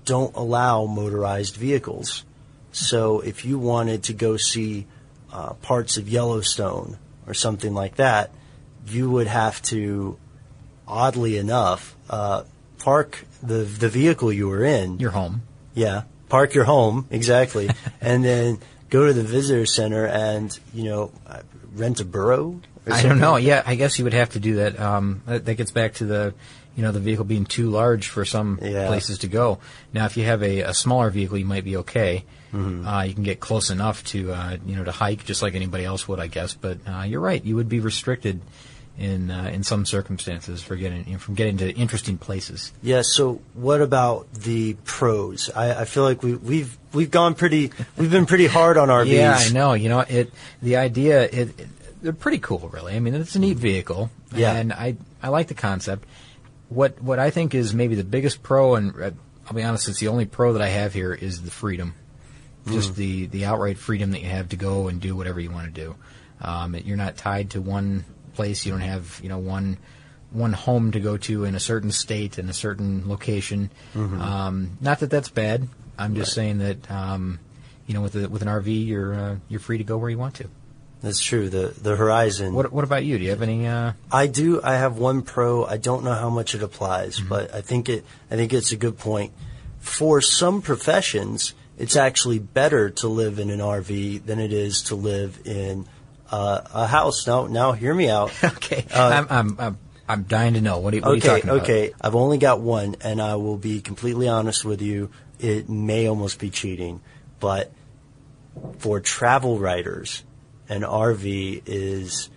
don't 0.05 0.35
allow 0.35 0.85
motorized 0.85 1.55
vehicles. 1.55 2.25
So, 2.71 3.19
if 3.19 3.45
you 3.45 3.59
wanted 3.59 4.03
to 4.03 4.13
go 4.13 4.38
see 4.38 4.88
uh, 5.31 5.53
parts 5.53 5.97
of 5.97 6.09
Yellowstone 6.09 6.97
or 7.27 7.33
something 7.33 7.73
like 7.73 7.97
that, 7.97 8.31
you 8.88 9.09
would 9.12 9.27
have 9.27 9.62
to, 9.63 10.17
oddly 10.88 11.38
enough, 11.38 11.95
uh, 12.09 12.43
park 12.79 13.25
the 13.43 13.63
the 13.63 13.89
vehicle 13.89 14.33
you 14.33 14.47
were 14.47 14.63
in. 14.63 14.99
Your 14.99 15.12
home. 15.12 15.43
Yeah, 15.75 16.03
park 16.29 16.53
your 16.55 16.63
home 16.63 17.07
exactly, 17.12 17.69
and 18.01 18.23
then 18.23 18.59
go 18.89 19.05
to 19.05 19.13
the 19.13 19.23
visitor 19.23 19.65
center 19.65 20.07
and 20.07 20.57
you 20.73 20.83
know 20.83 21.12
rent 21.79 21.99
a 21.99 22.05
burro. 22.05 22.61
I 22.91 23.01
don't 23.03 23.19
know. 23.19 23.35
Yeah, 23.35 23.63
I 23.65 23.75
guess 23.75 23.97
you 23.99 24.05
would 24.05 24.13
have 24.13 24.31
to 24.31 24.39
do 24.39 24.55
that. 24.55 24.79
Um, 24.79 25.21
that, 25.27 25.45
that 25.45 25.55
gets 25.55 25.71
back 25.71 25.93
to 25.95 26.05
the, 26.05 26.33
you 26.75 26.81
know, 26.83 26.91
the 26.91 26.99
vehicle 26.99 27.25
being 27.25 27.45
too 27.45 27.69
large 27.69 28.07
for 28.07 28.25
some 28.25 28.57
Yeah. 28.61 28.87
places 28.87 29.19
to 29.19 29.27
go. 29.27 29.59
Now, 29.93 30.05
if 30.05 30.17
you 30.17 30.25
have 30.25 30.41
a, 30.41 30.61
a 30.61 30.73
smaller 30.73 31.09
vehicle, 31.09 31.37
you 31.37 31.45
might 31.45 31.63
be 31.63 31.77
okay. 31.77 32.25
Mm-hmm. 32.53 32.87
Uh, 32.87 33.03
you 33.03 33.13
can 33.13 33.23
get 33.23 33.39
close 33.39 33.69
enough 33.69 34.03
to, 34.05 34.31
uh, 34.31 34.57
you 34.65 34.75
know, 34.75 34.83
to 34.83 34.91
hike 34.91 35.23
just 35.23 35.41
like 35.43 35.53
anybody 35.53 35.85
else 35.85 36.07
would, 36.07 36.19
I 36.19 36.27
guess. 36.27 36.55
But 36.55 36.79
uh, 36.87 37.03
you're 37.03 37.21
right. 37.21 37.43
You 37.43 37.55
would 37.57 37.69
be 37.69 37.79
restricted 37.79 38.41
in 38.99 39.31
uh, 39.31 39.49
in 39.53 39.63
some 39.63 39.85
circumstances 39.85 40.62
for 40.62 40.75
getting 40.75 41.17
from 41.17 41.33
getting 41.35 41.57
to 41.57 41.71
interesting 41.73 42.17
places. 42.17 42.71
Yeah. 42.83 43.01
So 43.03 43.41
what 43.53 43.81
about 43.81 44.31
the 44.33 44.73
pros? 44.83 45.49
I, 45.55 45.81
I 45.81 45.85
feel 45.85 46.03
like 46.03 46.21
we, 46.21 46.35
we've 46.35 46.77
we've 46.93 47.09
gone 47.09 47.33
pretty 47.33 47.71
we've 47.97 48.12
been 48.12 48.25
pretty 48.25 48.47
hard 48.47 48.77
on 48.77 48.89
RVs. 48.89 49.07
Yeah, 49.09 49.35
I 49.39 49.49
know. 49.49 49.73
You 49.73 49.89
know, 49.89 50.01
it. 50.01 50.31
The 50.62 50.75
idea, 50.77 51.23
it, 51.23 51.59
it- 51.59 51.67
they're 52.01 52.13
pretty 52.13 52.38
cool, 52.39 52.69
really. 52.71 52.95
I 52.95 52.99
mean, 52.99 53.13
it's 53.13 53.35
a 53.35 53.39
neat 53.39 53.57
vehicle, 53.57 54.09
Yeah. 54.33 54.53
and 54.53 54.71
I 54.71 54.95
I 55.21 55.27
like 55.29 55.47
the 55.49 55.53
concept. 55.53 56.05
What 56.69 57.01
what 57.01 57.19
I 57.19 57.29
think 57.29 57.53
is 57.55 57.73
maybe 57.73 57.95
the 57.95 58.05
biggest 58.05 58.41
pro, 58.43 58.75
and 58.75 58.95
uh, 59.01 59.12
I'll 59.47 59.53
be 59.53 59.63
honest, 59.63 59.89
it's 59.89 59.99
the 59.99 60.07
only 60.09 60.25
pro 60.25 60.53
that 60.53 60.62
I 60.62 60.69
have 60.69 60.93
here 60.93 61.13
is 61.13 61.41
the 61.41 61.51
freedom, 61.51 61.95
just 62.67 62.95
the 62.95 63.25
the 63.25 63.45
outright 63.45 63.77
freedom 63.77 64.12
that 64.12 64.21
you 64.21 64.29
have 64.29 64.49
to 64.49 64.55
go 64.55 64.88
and 64.88 65.01
do 65.01 65.13
whatever 65.15 65.39
you 65.41 65.51
want 65.51 65.73
to 65.73 65.81
do. 65.85 65.95
Um, 66.41 66.73
you're 66.75 66.95
not 66.95 67.17
tied 67.17 67.49
to 67.51 67.62
one 67.62 68.05
place. 68.39 68.65
You 68.65 68.71
don't 68.71 68.88
have 68.95 69.19
you 69.23 69.30
know 69.30 69.39
one 69.58 69.78
one 70.32 70.54
home 70.54 70.91
to 70.91 70.99
go 70.99 71.17
to 71.17 71.43
in 71.45 71.56
a 71.56 71.60
certain 71.60 71.91
state 71.91 72.38
in 72.39 72.49
a 72.49 72.54
certain 72.54 73.10
location. 73.10 73.69
Um, 73.95 74.78
not 74.82 74.99
that 74.99 75.10
that's 75.10 75.30
bad. 75.30 75.67
I'm 75.97 76.15
just 76.15 76.34
saying 76.34 76.60
that 76.60 76.89
um, 76.89 77.39
you 77.88 77.93
know 77.95 78.02
with 78.02 78.15
a, 78.15 78.30
with 78.30 78.41
an 78.41 78.47
RV 78.47 78.69
you're 78.88 79.13
uh, 79.13 79.36
you're 79.49 79.60
free 79.60 79.78
to 79.80 79.84
go 79.84 79.97
where 79.97 80.10
you 80.10 80.17
want 80.17 80.36
to. 80.36 80.45
That's 81.02 81.21
true. 81.21 81.49
The 81.49 81.73
the 81.82 81.95
horizon. 81.95 82.54
What 82.54 82.71
what 82.71 82.84
about 82.84 83.04
you? 83.06 83.17
Do 83.17 83.23
you 83.23 83.30
have 83.32 83.41
any? 83.41 83.67
Uh, 83.67 83.93
I 84.12 84.28
do. 84.28 84.62
I 84.62 84.75
have 84.75 84.97
one 84.97 85.21
pro. 85.23 85.65
I 85.65 85.78
don't 85.78 86.04
know 86.04 86.13
how 86.13 86.30
much 86.30 86.56
it 86.56 86.62
applies, 86.63 87.17
Mm-hmm. 87.19 87.30
but 87.30 87.54
I 87.56 87.62
think 87.62 87.89
it. 87.89 88.06
I 88.32 88.36
think 88.36 88.54
it's 88.54 88.71
a 88.71 88.78
good 88.78 88.97
point. 88.97 89.32
For 89.80 90.19
some 90.21 90.62
professions, 90.62 91.54
it's 91.78 91.95
actually 91.95 92.39
better 92.39 92.89
to 93.02 93.08
live 93.08 93.39
in 93.39 93.49
an 93.49 93.60
RV 93.60 94.25
than 94.25 94.39
it 94.39 94.52
is 94.52 94.84
to 94.89 94.95
live 94.95 95.39
in 95.45 95.86
uh, 96.31 96.61
a 96.73 96.87
house. 96.87 97.25
Now, 97.27 97.47
now 97.47 97.71
hear 97.73 97.93
me 97.93 98.09
out. 98.09 98.31
okay, 98.43 98.85
I'm, 98.93 99.27
I'm, 99.29 99.55
I'm, 99.59 99.77
I'm 100.07 100.23
dying 100.23 100.53
to 100.55 100.61
know. 100.61 100.79
What 100.79 100.93
are, 100.93 100.97
you- 100.97 101.01
what 101.03 101.11
are 101.11 101.15
you 101.15 101.21
Uh, 101.21 101.25
okay, 101.25 101.27
talking 101.41 101.49
about? 101.49 101.63
okay. 101.63 101.93
I've 102.01 102.15
only 102.15 102.37
got 102.37 102.61
one, 102.61 102.95
and 103.01 103.21
I 103.21 103.35
will 103.35 103.57
be 103.57 103.81
completely 103.81 104.27
honest 104.27 104.65
with 104.65 104.81
you. 104.81 105.09
It 105.39 105.69
may 105.69 106.07
almost 106.07 106.39
be 106.39 106.49
cheating, 106.49 107.01
but 107.39 107.71
for 108.79 108.99
travel 108.99 109.57
writers, 109.59 110.23
an 110.67 110.81
RV 110.81 111.63
is 111.65 112.29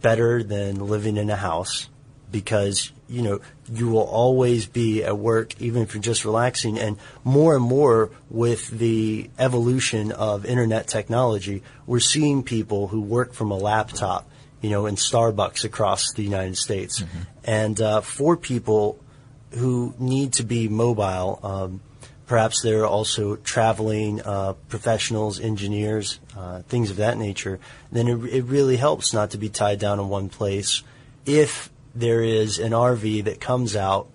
better 0.00 0.42
than 0.42 0.76
living 0.86 1.16
in 1.16 1.28
a 1.30 1.36
house 1.36 1.88
because 2.30 2.90
you 3.12 3.22
know 3.22 3.40
you 3.70 3.88
will 3.88 4.00
always 4.00 4.66
be 4.66 5.04
at 5.04 5.16
work 5.16 5.60
even 5.60 5.82
if 5.82 5.94
you're 5.94 6.02
just 6.02 6.24
relaxing 6.24 6.78
and 6.78 6.96
more 7.24 7.54
and 7.54 7.64
more 7.64 8.10
with 8.30 8.68
the 8.70 9.30
evolution 9.38 10.10
of 10.12 10.44
internet 10.46 10.86
technology 10.86 11.62
we're 11.86 12.00
seeing 12.00 12.42
people 12.42 12.88
who 12.88 13.00
work 13.00 13.32
from 13.32 13.50
a 13.50 13.56
laptop 13.56 14.28
you 14.60 14.70
know 14.70 14.86
in 14.86 14.96
Starbucks 14.96 15.64
across 15.64 16.12
the 16.14 16.22
United 16.22 16.56
States 16.56 17.04
and 17.44 17.80
uh, 17.80 18.00
for 18.00 18.36
people 18.36 18.98
who 19.50 19.94
need 19.98 20.32
to 20.32 20.42
be 20.42 20.68
mobile 20.68 21.38
um, 21.42 21.80
perhaps 22.26 22.62
they're 22.62 22.86
also 22.86 23.36
traveling 23.36 24.22
uh, 24.22 24.54
professionals, 24.70 25.38
engineers, 25.38 26.18
uh, 26.34 26.62
things 26.62 26.90
of 26.90 26.96
that 26.96 27.18
nature, 27.18 27.60
then 27.90 28.08
it, 28.08 28.24
it 28.24 28.42
really 28.44 28.78
helps 28.78 29.12
not 29.12 29.30
to 29.30 29.36
be 29.36 29.50
tied 29.50 29.78
down 29.78 30.00
in 30.00 30.08
one 30.08 30.30
place. 30.30 30.82
If 31.26 31.68
there 31.94 32.22
is 32.22 32.58
an 32.58 32.72
RV 32.72 33.24
that 33.24 33.40
comes 33.40 33.76
out 33.76 34.10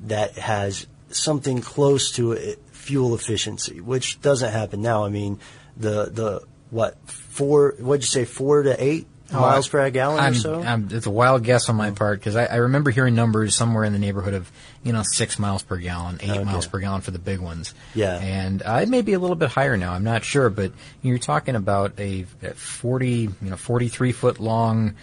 that 0.00 0.36
has 0.38 0.86
something 1.10 1.60
close 1.60 2.12
to 2.12 2.32
it, 2.32 2.58
fuel 2.72 3.14
efficiency, 3.14 3.80
which 3.80 4.20
doesn't 4.20 4.52
happen 4.52 4.82
now. 4.82 5.04
I 5.04 5.08
mean, 5.08 5.38
the 5.76 6.10
the 6.10 6.42
what 6.70 6.96
four? 7.08 7.74
What'd 7.78 8.02
you 8.02 8.08
say? 8.08 8.24
Four 8.24 8.62
to 8.62 8.82
eight 8.82 9.06
miles 9.40 9.68
per 9.68 9.88
gallon 9.90 10.18
I'm, 10.20 10.32
or 10.32 10.36
so? 10.36 10.62
I'm, 10.62 10.88
it's 10.90 11.06
a 11.06 11.10
wild 11.10 11.42
guess 11.44 11.68
on 11.68 11.76
my 11.76 11.90
part 11.90 12.18
because 12.20 12.36
I, 12.36 12.44
I 12.46 12.56
remember 12.56 12.90
hearing 12.90 13.14
numbers 13.14 13.54
somewhere 13.56 13.84
in 13.84 13.92
the 13.92 13.98
neighborhood 13.98 14.34
of 14.34 14.50
you 14.82 14.92
know 14.92 15.02
six 15.04 15.38
miles 15.38 15.62
per 15.62 15.76
gallon, 15.76 16.18
eight 16.20 16.30
Okay. 16.30 16.44
miles 16.44 16.66
per 16.66 16.78
gallon 16.80 17.00
for 17.00 17.10
the 17.10 17.18
big 17.18 17.40
ones. 17.40 17.74
Yeah. 17.94 18.18
and 18.18 18.62
uh, 18.62 18.80
it 18.82 18.88
may 18.88 19.02
be 19.02 19.12
a 19.12 19.18
little 19.18 19.36
bit 19.36 19.50
higher 19.50 19.76
now. 19.76 19.92
I'm 19.92 20.04
not 20.04 20.24
sure, 20.24 20.50
but 20.50 20.72
you're 21.02 21.18
talking 21.18 21.56
about 21.56 21.98
a, 21.98 22.26
a 22.42 22.54
40, 22.54 23.08
you 23.16 23.30
know, 23.42 23.56
43 23.56 24.12
foot 24.12 24.40
long, 24.40 24.94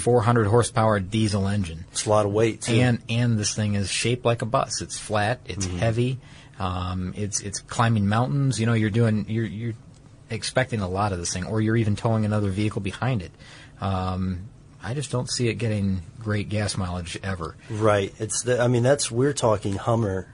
400 0.00 0.46
horsepower 0.46 1.00
diesel 1.00 1.48
engine. 1.48 1.84
it's 1.92 2.06
a 2.06 2.10
lot 2.10 2.26
of 2.26 2.32
weight. 2.32 2.62
Too. 2.62 2.74
And 2.74 3.00
and 3.08 3.38
this 3.38 3.54
thing 3.54 3.74
is 3.74 3.90
shaped 3.90 4.24
like 4.24 4.42
a 4.42 4.46
bus. 4.46 4.80
It's 4.82 4.98
flat. 4.98 5.40
It's 5.46 5.66
heavy. 5.66 6.18
Um, 6.58 7.14
it's 7.16 7.40
it's 7.40 7.60
climbing 7.60 8.08
mountains. 8.08 8.60
You 8.60 8.66
know, 8.66 8.74
you're 8.74 8.90
doing 8.90 9.26
you're 9.28 9.44
you're 9.44 9.74
expecting 10.30 10.80
a 10.80 10.88
lot 10.88 11.12
of 11.12 11.18
this 11.18 11.32
thing, 11.32 11.44
or 11.46 11.60
you're 11.60 11.76
even 11.76 11.96
towing 11.96 12.24
another 12.24 12.50
vehicle 12.50 12.80
behind 12.80 13.22
it. 13.22 13.32
Um, 13.82 14.48
I 14.82 14.94
just 14.94 15.10
don't 15.10 15.30
see 15.30 15.48
it 15.48 15.54
getting 15.54 16.02
great 16.20 16.48
gas 16.48 16.76
mileage 16.76 17.18
ever. 17.22 17.56
Right. 17.70 18.12
It's 18.18 18.42
the. 18.42 18.60
I 18.60 18.68
mean, 18.68 18.82
that's 18.82 19.10
we're 19.10 19.32
talking 19.32 19.74
Hummer 19.74 20.28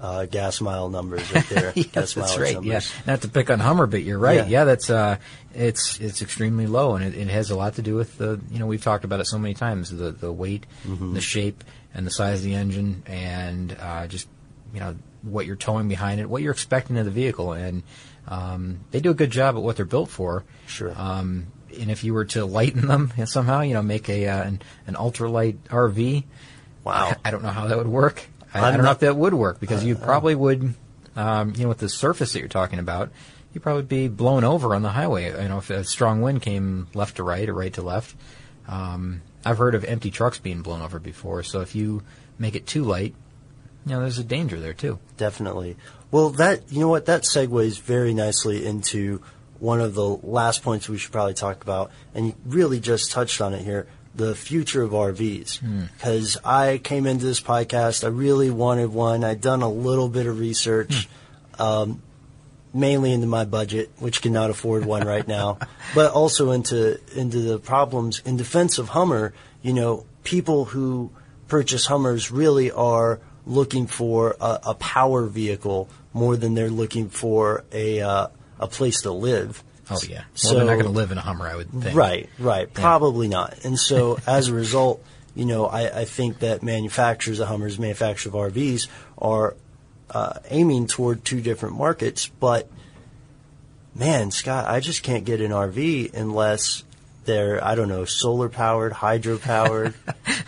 uh, 0.00 0.26
gas 0.26 0.60
mile 0.60 0.88
numbers 0.90 1.32
right 1.32 1.48
there. 1.48 1.72
yes, 1.76 1.86
gas 1.92 2.14
that's 2.14 2.38
right. 2.38 2.54
numbers. 2.54 2.92
Yeah, 2.94 3.02
not 3.12 3.22
to 3.22 3.28
pick 3.28 3.48
on 3.50 3.60
Hummer, 3.60 3.86
but 3.86 4.02
you're 4.02 4.18
right. 4.18 4.36
Yeah. 4.36 4.46
Yeah, 4.46 4.64
that's 4.64 4.90
uh, 4.90 5.16
it's 5.54 5.98
it's 6.00 6.20
extremely 6.20 6.66
low, 6.66 6.96
and 6.96 7.04
it, 7.04 7.14
it 7.16 7.28
has 7.28 7.50
a 7.50 7.56
lot 7.56 7.74
to 7.76 7.82
do 7.82 7.94
with 7.94 8.18
the 8.18 8.40
you 8.50 8.58
know 8.58 8.66
we've 8.66 8.82
talked 8.82 9.04
about 9.04 9.20
it 9.20 9.26
so 9.26 9.38
many 9.38 9.54
times 9.54 9.90
the 9.90 10.10
the 10.10 10.32
weight, 10.32 10.66
Mm-hmm. 10.86 11.14
the 11.14 11.20
shape, 11.22 11.64
and 11.94 12.06
the 12.06 12.10
size 12.10 12.40
of 12.40 12.44
the 12.44 12.54
engine, 12.54 13.02
and 13.06 13.74
uh, 13.80 14.06
just 14.06 14.28
you 14.74 14.80
know 14.80 14.96
what 15.22 15.46
you're 15.46 15.56
towing 15.56 15.88
behind 15.88 16.20
it, 16.20 16.28
what 16.28 16.42
you're 16.42 16.52
expecting 16.52 16.98
of 16.98 17.06
the 17.06 17.10
vehicle, 17.10 17.52
and 17.52 17.82
um, 18.28 18.80
they 18.90 19.00
do 19.00 19.10
a 19.10 19.14
good 19.14 19.30
job 19.30 19.56
at 19.56 19.62
what 19.62 19.76
they're 19.76 19.86
built 19.86 20.10
for. 20.10 20.44
Sure. 20.66 20.92
Um, 20.94 21.46
and 21.80 21.90
if 21.90 22.04
you 22.04 22.14
were 22.14 22.24
to 22.26 22.44
lighten 22.44 22.86
them 22.88 23.12
somehow, 23.26 23.60
you 23.62 23.74
know, 23.74 23.82
make 23.82 24.08
a 24.08 24.26
uh, 24.28 24.42
an, 24.42 24.62
an 24.86 24.94
ultralight 24.94 25.56
RV, 25.68 26.24
Wow. 26.84 27.14
I 27.24 27.30
don't 27.30 27.42
know 27.42 27.48
how 27.50 27.66
that 27.66 27.78
would 27.78 27.86
work. 27.88 28.22
I, 28.52 28.58
I 28.58 28.70
don't 28.70 28.78
know 28.78 28.84
not- 28.84 28.90
Uh, 28.90 28.92
if 28.92 28.98
that 29.00 29.16
would 29.16 29.34
work 29.34 29.58
because 29.60 29.82
you 29.84 29.94
probably 29.96 30.34
would, 30.34 30.74
um, 31.16 31.54
you 31.56 31.62
know, 31.62 31.68
with 31.68 31.78
the 31.78 31.88
surface 31.88 32.32
that 32.34 32.40
you're 32.40 32.48
talking 32.48 32.78
about, 32.78 33.10
you'd 33.52 33.62
probably 33.62 33.82
be 33.84 34.08
blown 34.08 34.44
over 34.44 34.74
on 34.74 34.82
the 34.82 34.90
highway. 34.90 35.30
You 35.30 35.48
know, 35.48 35.58
if 35.58 35.70
a 35.70 35.82
strong 35.84 36.20
wind 36.20 36.42
came 36.42 36.88
left 36.94 37.16
to 37.16 37.22
right 37.22 37.48
or 37.48 37.54
right 37.54 37.72
to 37.74 37.82
left. 37.82 38.14
Um, 38.68 39.22
I've 39.44 39.58
heard 39.58 39.74
of 39.74 39.84
empty 39.84 40.10
trucks 40.10 40.38
being 40.38 40.62
blown 40.62 40.82
over 40.82 40.98
before. 40.98 41.42
So 41.42 41.60
if 41.60 41.74
you 41.74 42.02
make 42.38 42.54
it 42.54 42.66
too 42.66 42.84
light, 42.84 43.14
you 43.86 43.92
know, 43.92 44.00
there's 44.00 44.18
a 44.18 44.24
danger 44.24 44.58
there 44.58 44.72
too. 44.72 44.98
Definitely. 45.16 45.76
Well, 46.10 46.30
that 46.30 46.70
you 46.72 46.80
know 46.80 46.88
what 46.88 47.06
that 47.06 47.22
segues 47.22 47.80
very 47.80 48.14
nicely 48.14 48.64
into 48.64 49.20
one 49.58 49.80
of 49.80 49.94
the 49.94 50.06
last 50.06 50.62
points 50.62 50.88
we 50.88 50.98
should 50.98 51.12
probably 51.12 51.34
talk 51.34 51.62
about, 51.62 51.90
and 52.14 52.26
you 52.28 52.34
really 52.44 52.80
just 52.80 53.10
touched 53.10 53.40
on 53.40 53.54
it 53.54 53.62
here: 53.62 53.86
the 54.14 54.34
future 54.34 54.82
of 54.82 54.90
RVs. 54.90 55.60
Because 55.96 56.36
I 56.44 56.78
came 56.78 57.06
into 57.06 57.24
this 57.24 57.40
podcast, 57.40 58.04
I 58.04 58.08
really 58.08 58.50
wanted 58.50 58.92
one. 58.92 59.24
I'd 59.24 59.40
done 59.40 59.62
a 59.62 59.70
little 59.70 60.08
bit 60.08 60.26
of 60.26 60.38
research. 60.38 61.08
Um, 61.58 62.02
mainly 62.74 63.12
into 63.12 63.28
my 63.28 63.44
budget, 63.44 63.88
which 64.00 64.20
cannot 64.20 64.50
afford 64.50 64.84
one 64.84 65.06
right 65.06 65.26
now, 65.28 65.58
but 65.94 66.10
also 66.10 66.50
into 66.50 66.98
into 67.16 67.38
the 67.38 67.58
problems 67.58 68.20
in 68.24 68.36
defense 68.36 68.78
of 68.78 68.88
Hummer. 68.88 69.32
You 69.62 69.72
know, 69.72 70.06
people 70.24 70.64
who 70.64 71.12
purchase 71.46 71.86
Hummers 71.86 72.30
really 72.30 72.70
are 72.72 73.20
looking 73.46 73.86
for 73.86 74.36
a, 74.40 74.60
a 74.66 74.74
power 74.74 75.26
vehicle 75.26 75.88
more 76.12 76.36
than 76.36 76.54
they're 76.54 76.70
looking 76.70 77.08
for 77.08 77.64
a 77.72 78.00
uh, 78.00 78.26
a 78.58 78.66
place 78.66 79.02
to 79.02 79.10
live. 79.12 79.62
Oh 79.90 79.98
yeah. 80.08 80.18
Well, 80.18 80.24
So- 80.34 80.54
they're 80.54 80.64
not 80.64 80.74
going 80.74 80.84
to 80.86 80.90
live 80.90 81.10
in 81.12 81.18
a 81.18 81.22
Hummer, 81.22 81.46
I 81.46 81.56
would 81.56 81.70
think. 81.70 81.96
Right, 81.96 82.28
right. 82.38 82.72
Probably 82.72 83.28
not. 83.28 83.64
And 83.64 83.78
so 83.78 84.18
as 84.26 84.48
a 84.48 84.54
result, 84.54 85.04
you 85.34 85.44
know, 85.44 85.66
I, 85.66 86.00
I 86.00 86.04
think 86.04 86.38
that 86.40 86.62
manufacturers 86.62 87.40
of 87.40 87.48
Hummers, 87.48 87.78
manufacturers 87.78 88.34
of 88.34 88.40
RVs 88.40 88.86
are 89.18 89.56
uh, 90.10 90.38
aiming 90.50 90.86
toward 90.86 91.24
two 91.24 91.40
different 91.40 91.76
markets. 91.76 92.28
But 92.28 92.70
man, 93.94 94.30
Scott, 94.30 94.68
I 94.68 94.80
just 94.80 95.02
can't 95.02 95.24
get 95.24 95.40
an 95.40 95.50
RV 95.50 96.14
unless 96.14 96.84
they're, 97.24 97.62
I 97.64 97.74
don't 97.74 97.88
know, 97.88 98.04
solar 98.04 98.48
powered, 98.48 98.92
hydro 98.92 99.38
powered. 99.38 99.94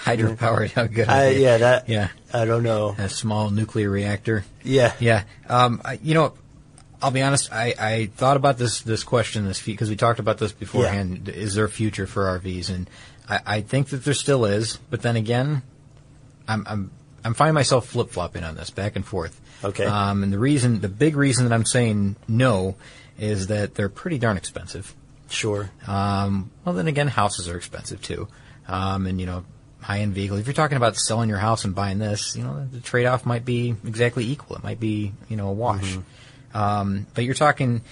Hydropowered. 0.06 0.70
How 0.70 0.86
good. 0.86 1.08
I, 1.08 1.30
yeah, 1.30 1.58
that, 1.58 1.88
Yeah. 1.88 2.08
I 2.32 2.44
don't 2.44 2.62
know. 2.62 2.94
A 2.96 3.08
small 3.08 3.50
nuclear 3.50 3.90
reactor. 3.90 4.44
Yeah. 4.62 4.92
Yeah. 5.00 5.24
Um, 5.48 5.82
you 6.02 6.14
know, 6.14 6.34
I'll 7.02 7.10
be 7.10 7.22
honest. 7.22 7.52
I, 7.52 7.74
I 7.78 8.06
thought 8.06 8.36
about 8.36 8.58
this 8.58 8.80
this 8.80 9.04
question 9.04 9.46
this 9.46 9.62
because 9.62 9.90
we 9.90 9.96
talked 9.96 10.18
about 10.18 10.38
this 10.38 10.52
beforehand. 10.52 11.28
Is 11.28 11.54
there 11.54 11.64
a 11.64 11.68
future 11.68 12.06
for 12.06 12.38
RVs? 12.38 12.70
And 12.70 12.88
I, 13.28 13.40
I 13.46 13.60
think 13.60 13.88
that 13.88 14.04
there 14.04 14.14
still 14.14 14.44
is. 14.44 14.78
But 14.90 15.02
then 15.02 15.16
again, 15.16 15.62
I'm 16.48 16.66
I'm 16.66 16.90
I'm 17.24 17.34
finding 17.34 17.54
myself 17.54 17.88
flip 17.88 18.10
flopping 18.10 18.44
on 18.44 18.54
this 18.54 18.70
back 18.70 18.96
and 18.96 19.04
forth. 19.04 19.40
Okay. 19.64 19.84
Um, 19.84 20.22
and 20.22 20.32
the 20.32 20.38
reason, 20.38 20.80
the 20.80 20.88
big 20.88 21.16
reason 21.16 21.48
that 21.48 21.54
I'm 21.54 21.64
saying 21.64 22.16
no, 22.28 22.76
is 23.18 23.48
that 23.48 23.74
they're 23.74 23.88
pretty 23.88 24.18
darn 24.18 24.36
expensive. 24.36 24.94
Sure. 25.28 25.70
Um, 25.86 26.50
well, 26.64 26.74
then 26.74 26.86
again, 26.86 27.08
houses 27.08 27.48
are 27.48 27.56
expensive 27.56 28.00
too. 28.00 28.28
Um, 28.68 29.06
and 29.06 29.20
you 29.20 29.26
know, 29.26 29.44
high-end 29.80 30.14
vehicles. 30.14 30.40
If 30.40 30.46
you're 30.46 30.54
talking 30.54 30.76
about 30.76 30.96
selling 30.96 31.28
your 31.28 31.38
house 31.38 31.64
and 31.64 31.74
buying 31.74 31.98
this, 31.98 32.36
you 32.36 32.42
know, 32.42 32.66
the 32.70 32.80
trade-off 32.80 33.26
might 33.26 33.44
be 33.44 33.74
exactly 33.84 34.24
equal. 34.24 34.56
It 34.56 34.64
might 34.64 34.80
be, 34.80 35.12
you 35.28 35.36
know, 35.36 35.48
a 35.48 35.52
wash. 35.52 35.96
Um, 36.56 37.06
but 37.14 37.24
you're 37.24 37.34
talking, 37.34 37.82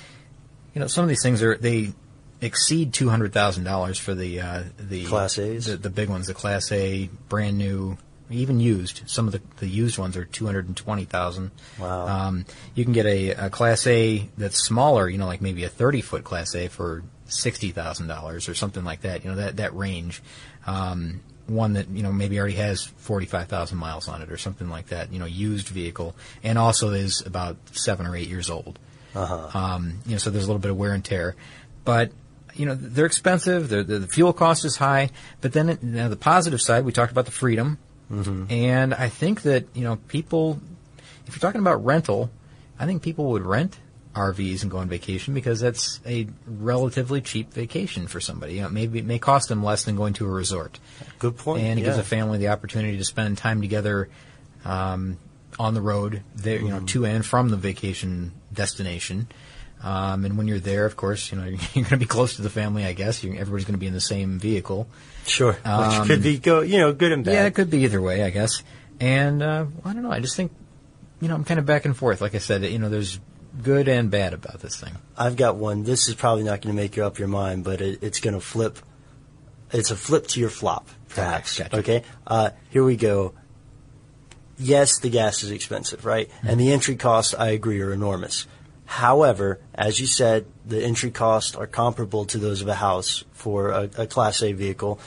you 0.75 0.81
know, 0.81 0.87
some 0.87 1.03
of 1.03 1.09
these 1.09 1.23
things 1.23 1.43
are 1.43 1.57
they 1.57 1.93
exceed 2.41 2.93
two 2.93 3.09
hundred 3.09 3.33
thousand 3.33 3.65
dollars 3.65 3.99
for 3.99 4.15
the 4.15 4.41
uh, 4.41 4.63
the 4.79 5.05
Class 5.05 5.39
A's? 5.39 5.67
the, 5.67 5.77
the 5.77 5.91
big 5.91 6.09
ones, 6.09 6.27
the 6.27 6.35
Class 6.35 6.73
A, 6.73 7.11
brand 7.29 7.59
new, 7.59 7.99
even 8.31 8.61
used. 8.61 9.03
Some 9.07 9.27
of 9.27 9.33
the, 9.33 9.43
the 9.59 9.69
used 9.69 9.99
ones 9.99 10.17
are 10.17 10.25
two 10.25 10.47
hundred 10.47 10.67
and 10.67 10.77
twenty 10.77 11.05
thousand. 11.05 11.51
Wow. 11.79 12.07
Um, 12.07 12.47
you 12.75 12.85
can 12.85 12.95
get 12.95 13.07
a, 13.07 13.31
a 13.31 13.51
Class 13.51 13.87
A 13.87 14.29
that's 14.39 14.65
smaller, 14.65 15.09
you 15.09 15.19
know, 15.19 15.27
like 15.27 15.43
maybe 15.43 15.65
a 15.65 15.69
30 15.69 16.01
foot 16.01 16.25
Class 16.25 16.55
A 16.55 16.69
for 16.69 17.03
$60,000 17.29 18.49
or 18.49 18.55
something 18.55 18.85
like 18.85 19.03
that, 19.03 19.25
you 19.25 19.31
know, 19.31 19.37
that, 19.37 19.57
that 19.57 19.75
range. 19.75 20.23
Um, 20.67 21.21
one 21.47 21.75
that, 21.75 21.89
you 21.89 22.03
know, 22.03 22.13
maybe 22.13 22.39
already 22.39 22.55
has 22.55 22.83
45,000 22.85 23.77
miles 23.77 24.09
on 24.09 24.23
it 24.23 24.31
or 24.31 24.37
something 24.37 24.69
like 24.71 24.87
that, 24.89 25.13
you 25.13 25.19
know, 25.19 25.27
used 25.27 25.69
vehicle, 25.69 26.15
and 26.43 26.59
also 26.59 26.91
is 26.91 27.21
about 27.27 27.57
seven 27.73 28.07
or 28.07 28.17
eight 28.17 28.29
years 28.29 28.49
old. 28.51 28.79
Um, 29.55 30.01
you 30.07 30.13
know, 30.13 30.19
so 30.19 30.31
there's 30.31 30.45
a 30.45 30.47
little 30.47 30.61
bit 30.61 30.71
of 30.71 30.77
wear 30.77 30.93
and 30.93 31.05
tear. 31.05 31.37
But, 31.85 32.13
you 32.55 32.67
know, 32.67 32.75
they're 32.75 33.07
expensive, 33.07 33.69
they're, 33.69 33.83
the 33.83 33.99
the 33.99 34.07
fuel 34.09 34.33
cost 34.33 34.65
is 34.65 34.77
high, 34.77 35.11
but 35.41 35.53
then 35.53 35.69
it, 35.69 35.83
now 35.83 36.09
the 36.09 36.17
positive 36.17 36.61
side, 36.63 36.85
we 36.85 36.93
talked 36.93 37.13
about 37.13 37.27
the 37.27 37.31
freedom, 37.33 37.79
and 38.51 38.95
I 38.95 39.09
think 39.09 39.43
that, 39.43 39.67
you 39.75 39.83
know, 39.85 39.97
people, 40.09 40.61
if 41.27 41.35
you're 41.35 41.41
talking 41.41 41.61
about 41.61 41.85
rental, 41.85 42.31
I 42.79 42.87
think 42.87 43.03
people 43.03 43.27
would 43.31 43.43
rent 43.43 43.79
RVs 44.15 44.63
and 44.63 44.71
go 44.71 44.79
on 44.79 44.89
vacation 44.89 45.35
because 45.35 45.59
that's 45.61 46.01
a 46.07 46.27
relatively 46.47 47.21
cheap 47.21 47.53
vacation 47.53 48.07
for 48.07 48.21
somebody. 48.21 48.55
You 48.55 48.63
know, 48.63 48.69
maybe 48.69 48.99
it 49.01 49.05
may 49.05 49.19
cost 49.19 49.49
them 49.49 49.63
less 49.65 49.85
than 49.85 49.97
going 49.97 50.15
to 50.15 50.27
a 50.27 50.31
resort, 50.31 50.79
Good 51.19 51.37
point. 51.37 51.63
and 51.65 51.79
it 51.79 51.83
gives 51.83 51.97
yeah. 51.97 52.03
a 52.03 52.05
family 52.05 52.39
the 52.39 52.49
opportunity 52.49 52.97
to 52.99 53.05
spend 53.05 53.37
time 53.39 53.61
together 53.61 54.09
um, 54.65 55.19
on 55.59 55.75
the 55.75 55.81
road, 55.81 56.23
there, 56.37 56.59
you 56.61 56.69
know, 56.69 56.77
Mm-hmm. 56.77 56.87
to 56.87 57.07
and 57.07 57.27
from 57.27 57.49
the 57.51 57.57
vacation 57.57 58.33
destination. 58.53 59.29
Um, 59.83 60.25
and 60.25 60.39
when 60.39 60.49
you're 60.49 60.61
there, 60.61 60.87
of 60.87 60.97
course, 60.97 61.31
you 61.31 61.37
know 61.39 61.45
you're 61.45 61.57
going 61.75 61.85
to 61.87 61.97
be 61.99 62.07
close 62.07 62.37
to 62.37 62.43
the 62.43 62.49
family. 62.51 62.85
I 62.87 62.93
guess 62.95 63.23
you 63.23 63.33
everybody's 63.35 63.65
going 63.67 63.75
to 63.75 63.79
be 63.79 63.87
in 63.87 63.93
the 63.93 64.01
same 64.01 64.39
vehicle. 64.39 64.89
Sure, 65.27 65.59
Um, 65.65 65.89
which 66.01 66.09
could 66.09 66.23
be 66.23 66.39
go, 66.39 66.61
you 66.63 66.79
know, 66.79 66.93
good 66.93 67.13
and 67.13 67.25
bad. 67.25 67.33
Yeah, 67.35 67.45
it 67.47 67.55
could 67.55 67.69
be 67.71 67.85
either 67.85 68.01
way, 68.01 68.23
I 68.23 68.31
guess. 68.31 68.63
And 69.01 69.43
uh, 69.43 69.67
I 69.85 69.93
don't 69.93 70.03
know. 70.03 70.11
I 70.13 70.21
just 70.21 70.37
think, 70.37 70.53
you 71.21 71.29
know, 71.29 71.35
I'm 71.35 71.45
kind 71.45 71.59
of 71.61 71.67
back 71.67 71.85
and 71.85 71.95
forth. 71.97 72.21
Like 72.21 72.35
I 72.35 72.39
said, 72.39 72.63
you 72.65 72.79
know, 72.79 72.89
there's 72.89 73.19
good 73.63 73.89
and 73.89 74.11
bad 74.11 74.33
about 74.33 74.61
this 74.61 74.81
thing. 74.81 74.95
I've 75.17 75.37
got 75.37 75.57
one. 75.57 75.85
This 75.85 76.09
is 76.09 76.15
probably 76.15 76.45
not 76.45 76.61
going 76.61 76.75
to 76.75 76.83
make 76.83 76.97
you 76.97 77.05
up 77.05 77.19
your 77.19 77.29
mind, 77.29 77.65
but 77.65 77.81
it, 77.81 78.03
it's 78.03 78.21
going 78.21 78.35
to 78.35 78.41
flip. 78.41 78.79
It's 79.73 79.91
a 79.91 79.97
flip 79.97 80.27
to 80.29 80.41
your 80.41 80.51
flop, 80.51 80.89
perhaps. 81.09 81.59
Gotcha. 81.59 81.79
Okay. 81.79 82.03
Uh, 82.27 82.51
here 82.71 82.85
we 82.85 82.97
go. 82.97 83.35
Yes, 84.59 85.01
the 85.01 85.11
gas 85.11 85.43
is 85.43 85.51
expensive, 85.51 86.05
right? 86.05 86.31
And 86.43 86.61
the 86.61 86.73
entry 86.73 86.97
costs, 86.97 87.35
I 87.35 87.49
agree, 87.49 87.81
are 87.81 87.93
enormous. 87.93 88.47
However, 88.87 89.61
as 89.75 89.99
you 89.99 90.07
said, 90.07 90.47
the 90.65 90.83
entry 90.83 91.11
costs 91.11 91.57
are 91.57 91.67
comparable 91.67 92.27
to 92.27 92.39
those 92.39 92.61
of 92.61 92.69
a 92.69 92.75
house 92.75 93.25
for 93.33 93.71
a, 93.71 93.91
a 93.99 94.07
Class 94.07 94.43
A 94.43 94.53
vehicle, 94.53 95.01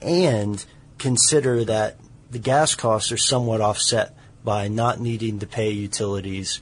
and 0.00 0.62
consider 0.98 1.64
that 1.64 1.98
the 2.30 2.38
gas 2.38 2.74
costs 2.74 3.12
are 3.12 3.16
somewhat 3.16 3.60
offset 3.60 4.16
by 4.44 4.68
not 4.68 5.00
needing 5.00 5.38
to 5.38 5.46
pay 5.46 5.70
utilities 5.70 6.60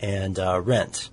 and 0.00 0.38
uh, 0.38 0.60
rent. 0.60 1.10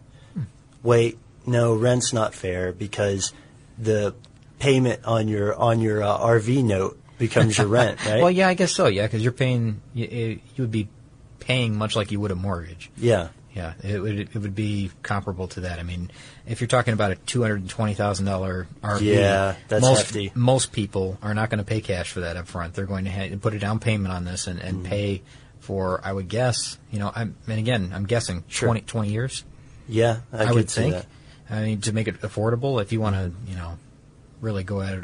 Wait, 0.83 1.17
no, 1.45 1.73
rent's 1.75 2.13
not 2.13 2.33
fair 2.33 2.71
because 2.71 3.33
the 3.77 4.13
payment 4.59 5.03
on 5.05 5.27
your 5.27 5.55
on 5.55 5.79
your 5.81 6.03
uh, 6.03 6.17
RV 6.19 6.63
note 6.63 6.99
becomes 7.17 7.57
your 7.57 7.67
rent, 7.67 8.03
right? 8.05 8.21
Well, 8.21 8.31
yeah, 8.31 8.47
I 8.47 8.53
guess 8.53 8.71
so. 8.73 8.88
Yeah, 8.88 9.03
because 9.07 9.23
you're 9.23 9.31
paying. 9.31 9.81
You, 9.93 10.05
you 10.07 10.39
would 10.59 10.71
be 10.71 10.88
paying 11.39 11.77
much 11.77 11.95
like 11.95 12.11
you 12.11 12.19
would 12.19 12.31
a 12.31 12.36
mortgage. 12.36 12.89
yeah. 12.97 13.29
Yeah, 13.55 13.73
it 13.86 14.01
would 14.01 14.19
it 14.19 14.36
would 14.36 14.53
be 14.53 14.91
comparable 15.01 15.47
to 15.47 15.61
that. 15.61 15.79
I 15.79 15.83
mean, 15.83 16.11
if 16.45 16.59
you're 16.59 16.67
talking 16.67 16.93
about 16.93 17.11
a 17.11 17.15
two 17.15 17.41
hundred 17.41 17.61
and 17.61 17.69
twenty 17.69 17.93
thousand 17.93 18.25
dollar 18.25 18.67
RV, 18.83 18.99
Yeah, 18.99 19.55
that's 19.69 19.81
most 19.81 20.01
hefty. 20.07 20.29
most 20.36 20.73
people 20.73 21.17
are 21.21 21.33
not 21.33 21.49
going 21.49 21.59
to 21.59 21.63
pay 21.63 21.79
cash 21.79 22.11
for 22.11 22.19
that 22.19 22.36
up 22.36 22.47
front. 22.47 22.73
They're 22.73 22.86
going 22.86 23.05
to 23.05 23.11
ha- 23.11 23.33
put 23.39 23.53
a 23.53 23.59
down 23.59 23.79
payment 23.79 24.13
on 24.13 24.25
this 24.25 24.47
and, 24.47 24.59
and 24.59 24.83
pay 24.83 25.21
for. 25.66 25.99
I 26.03 26.13
would 26.13 26.30
guess, 26.30 26.78
you 26.91 26.99
know, 26.99 27.11
I'm, 27.13 27.36
and 27.47 27.59
again, 27.59 27.91
I'm 27.93 28.05
guessing 28.05 28.43
Sure. 28.47 28.68
20, 28.70 28.82
20 28.82 29.09
years. 29.09 29.43
Yeah, 29.88 30.20
I, 30.32 30.43
I, 30.43 30.45
could 30.47 30.55
would 30.55 30.70
think. 30.70 30.93
that. 30.93 31.05
I 31.49 31.61
mean, 31.63 31.82
to 31.82 31.93
make 31.93 32.07
it 32.07 32.22
affordable, 32.22 32.82
if 32.82 32.91
you 32.91 32.99
want 33.01 33.16
to, 33.16 33.32
you 33.49 33.55
know, 33.55 33.78
really 34.41 34.63
go 34.63 34.82
at 34.82 34.93
it 34.93 35.03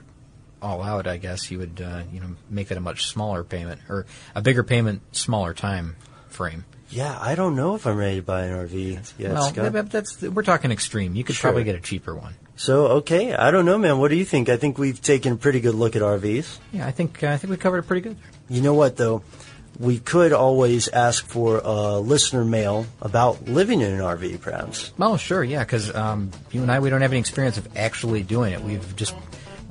all 0.61 0.81
out, 0.81 1.07
I 1.07 1.17
guess 1.17 1.51
you 1.51 1.59
would, 1.59 1.81
uh, 1.81 2.03
you 2.11 2.19
know, 2.19 2.27
make 2.49 2.71
it 2.71 2.77
a 2.77 2.81
much 2.81 3.05
smaller 3.07 3.43
payment 3.43 3.81
or 3.89 4.05
a 4.35 4.41
bigger 4.41 4.63
payment, 4.63 5.01
smaller 5.15 5.53
time 5.53 5.95
frame. 6.29 6.65
Yeah, 6.89 7.17
I 7.19 7.35
don't 7.35 7.55
know 7.55 7.75
if 7.75 7.87
I'm 7.87 7.95
ready 7.95 8.17
to 8.17 8.21
buy 8.21 8.43
an 8.45 8.53
RV 8.67 9.13
yet, 9.17 9.31
well, 9.33 9.49
Scott. 9.49 9.71
that- 9.73 9.89
that's 9.91 10.21
we're 10.21 10.43
talking 10.43 10.71
extreme. 10.71 11.15
You 11.15 11.23
could 11.23 11.35
Sure. 11.35 11.49
probably 11.51 11.63
get 11.63 11.75
a 11.75 11.79
cheaper 11.79 12.15
one. 12.15 12.33
So, 12.57 12.87
okay, 12.87 13.33
I 13.33 13.49
don't 13.49 13.65
know, 13.65 13.77
man. 13.77 13.97
What 13.97 14.09
do 14.09 14.15
you 14.15 14.25
think? 14.25 14.49
I 14.49 14.57
think 14.57 14.77
we've 14.77 15.01
taken 15.01 15.33
a 15.33 15.35
pretty 15.37 15.61
good 15.61 15.73
look 15.73 15.95
at 15.95 16.01
RVs. 16.01 16.59
Yeah, 16.71 16.85
I 16.85 16.91
think 16.91 17.23
uh, 17.23 17.29
I 17.29 17.37
think 17.37 17.49
we 17.49 17.57
covered 17.57 17.79
it 17.79 17.87
pretty 17.87 18.01
good. 18.01 18.17
You 18.49 18.61
know 18.61 18.73
what, 18.73 18.97
though? 18.97 19.23
We 19.81 19.97
could 19.97 20.31
always 20.31 20.87
ask 20.89 21.25
for 21.25 21.59
a 21.63 21.97
listener 21.97 22.45
mail 22.45 22.85
about 23.01 23.45
living 23.47 23.81
in 23.81 23.91
an 23.91 23.99
RV, 23.99 24.39
perhaps. 24.39 24.93
Oh, 24.99 25.17
sure, 25.17 25.43
yeah, 25.43 25.63
because 25.63 25.93
um, 25.95 26.29
you 26.51 26.61
and 26.61 26.71
I 26.71 26.79
we 26.79 26.91
don't 26.91 27.01
have 27.01 27.11
any 27.11 27.19
experience 27.19 27.57
of 27.57 27.67
actually 27.75 28.21
doing 28.21 28.53
it. 28.53 28.61
We've 28.61 28.95
just 28.95 29.15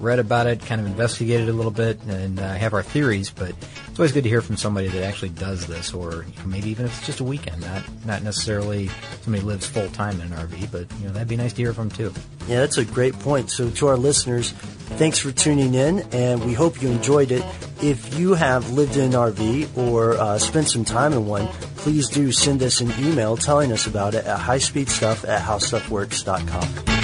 read 0.01 0.19
about 0.19 0.47
it, 0.47 0.61
kind 0.65 0.81
of 0.81 0.87
investigated 0.87 1.49
a 1.49 1.53
little 1.53 1.71
bit, 1.71 2.03
and 2.05 2.41
uh, 2.41 2.55
have 2.55 2.73
our 2.73 2.83
theories. 2.83 3.31
But 3.31 3.51
it's 3.51 3.99
always 3.99 4.13
good 4.13 4.25
to 4.25 4.29
hear 4.29 4.41
from 4.41 4.57
somebody 4.57 4.89
that 4.89 5.05
actually 5.05 5.29
does 5.31 5.67
this, 5.67 5.93
or 5.93 6.25
you 6.25 6.39
know, 6.39 6.47
maybe 6.47 6.71
even 6.71 6.87
if 6.87 6.97
it's 6.97 7.07
just 7.07 7.21
a 7.21 7.25
weekend, 7.25 7.61
not 7.61 7.83
not 8.05 8.23
necessarily 8.23 8.89
somebody 9.23 9.45
lives 9.45 9.67
full 9.67 9.89
time 9.91 10.21
in 10.21 10.33
an 10.33 10.39
RV. 10.49 10.73
But 10.73 10.87
you 10.99 11.07
know, 11.07 11.13
that'd 11.13 11.29
be 11.29 11.37
nice 11.37 11.53
to 11.53 11.63
hear 11.63 11.73
from 11.73 11.91
too. 11.91 12.13
Yeah, 12.49 12.61
that's 12.61 12.79
a 12.79 12.85
great 12.85 13.15
point. 13.19 13.51
So, 13.51 13.71
to 13.71 13.87
our 13.89 13.97
listeners, 13.97 14.51
thanks 14.51 15.19
for 15.19 15.31
tuning 15.33 15.75
in, 15.75 16.01
and 16.13 16.45
we 16.45 16.55
hope 16.55 16.83
you 16.83 16.89
enjoyed 16.91 17.31
it. 17.31 17.45
If 17.83 18.19
you 18.19 18.35
have 18.35 18.73
lived 18.73 18.97
in 18.97 19.05
an 19.05 19.13
RV 19.13 19.77
or 19.77 20.15
uh, 20.15 20.39
spent 20.39 20.69
some 20.69 20.85
time 20.85 21.13
in 21.13 21.27
one, 21.27 21.47
please 21.77 22.09
do 22.09 22.33
send 22.33 22.63
us 22.63 22.81
an 22.81 22.93
email 22.99 23.37
telling 23.37 23.73
us 23.73 23.87
about 23.87 24.15
it 24.15 24.27
at 24.27 24.39
highspeedstuff 24.39 25.27
at 25.29 25.43
howstuffworks.com. 25.43 27.00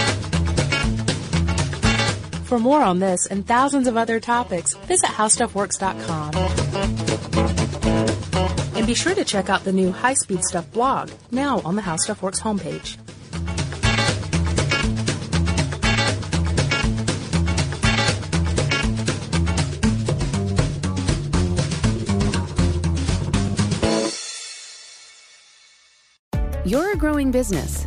For 2.46 2.60
more 2.60 2.80
on 2.80 3.00
this 3.00 3.26
and 3.26 3.44
thousands 3.44 3.88
of 3.88 3.96
other 3.96 4.20
topics, 4.20 4.74
visit 4.86 5.08
howstuffworks.com. 5.08 6.32
And 8.76 8.86
be 8.86 8.94
sure 8.94 9.16
to 9.16 9.24
check 9.24 9.50
out 9.50 9.64
the 9.64 9.72
new 9.72 9.90
High 9.90 10.14
Speed 10.14 10.44
Stuff 10.44 10.70
blog, 10.70 11.10
now 11.32 11.60
on 11.64 11.74
the 11.74 11.82
How 11.82 11.96
Stuff 11.96 12.22
Works 12.22 12.40
homepage. 12.40 12.98
You're 26.64 26.92
a 26.92 26.96
growing 26.96 27.32
business, 27.32 27.86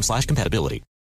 slash 0.01 0.25
compatibility. 0.25 0.83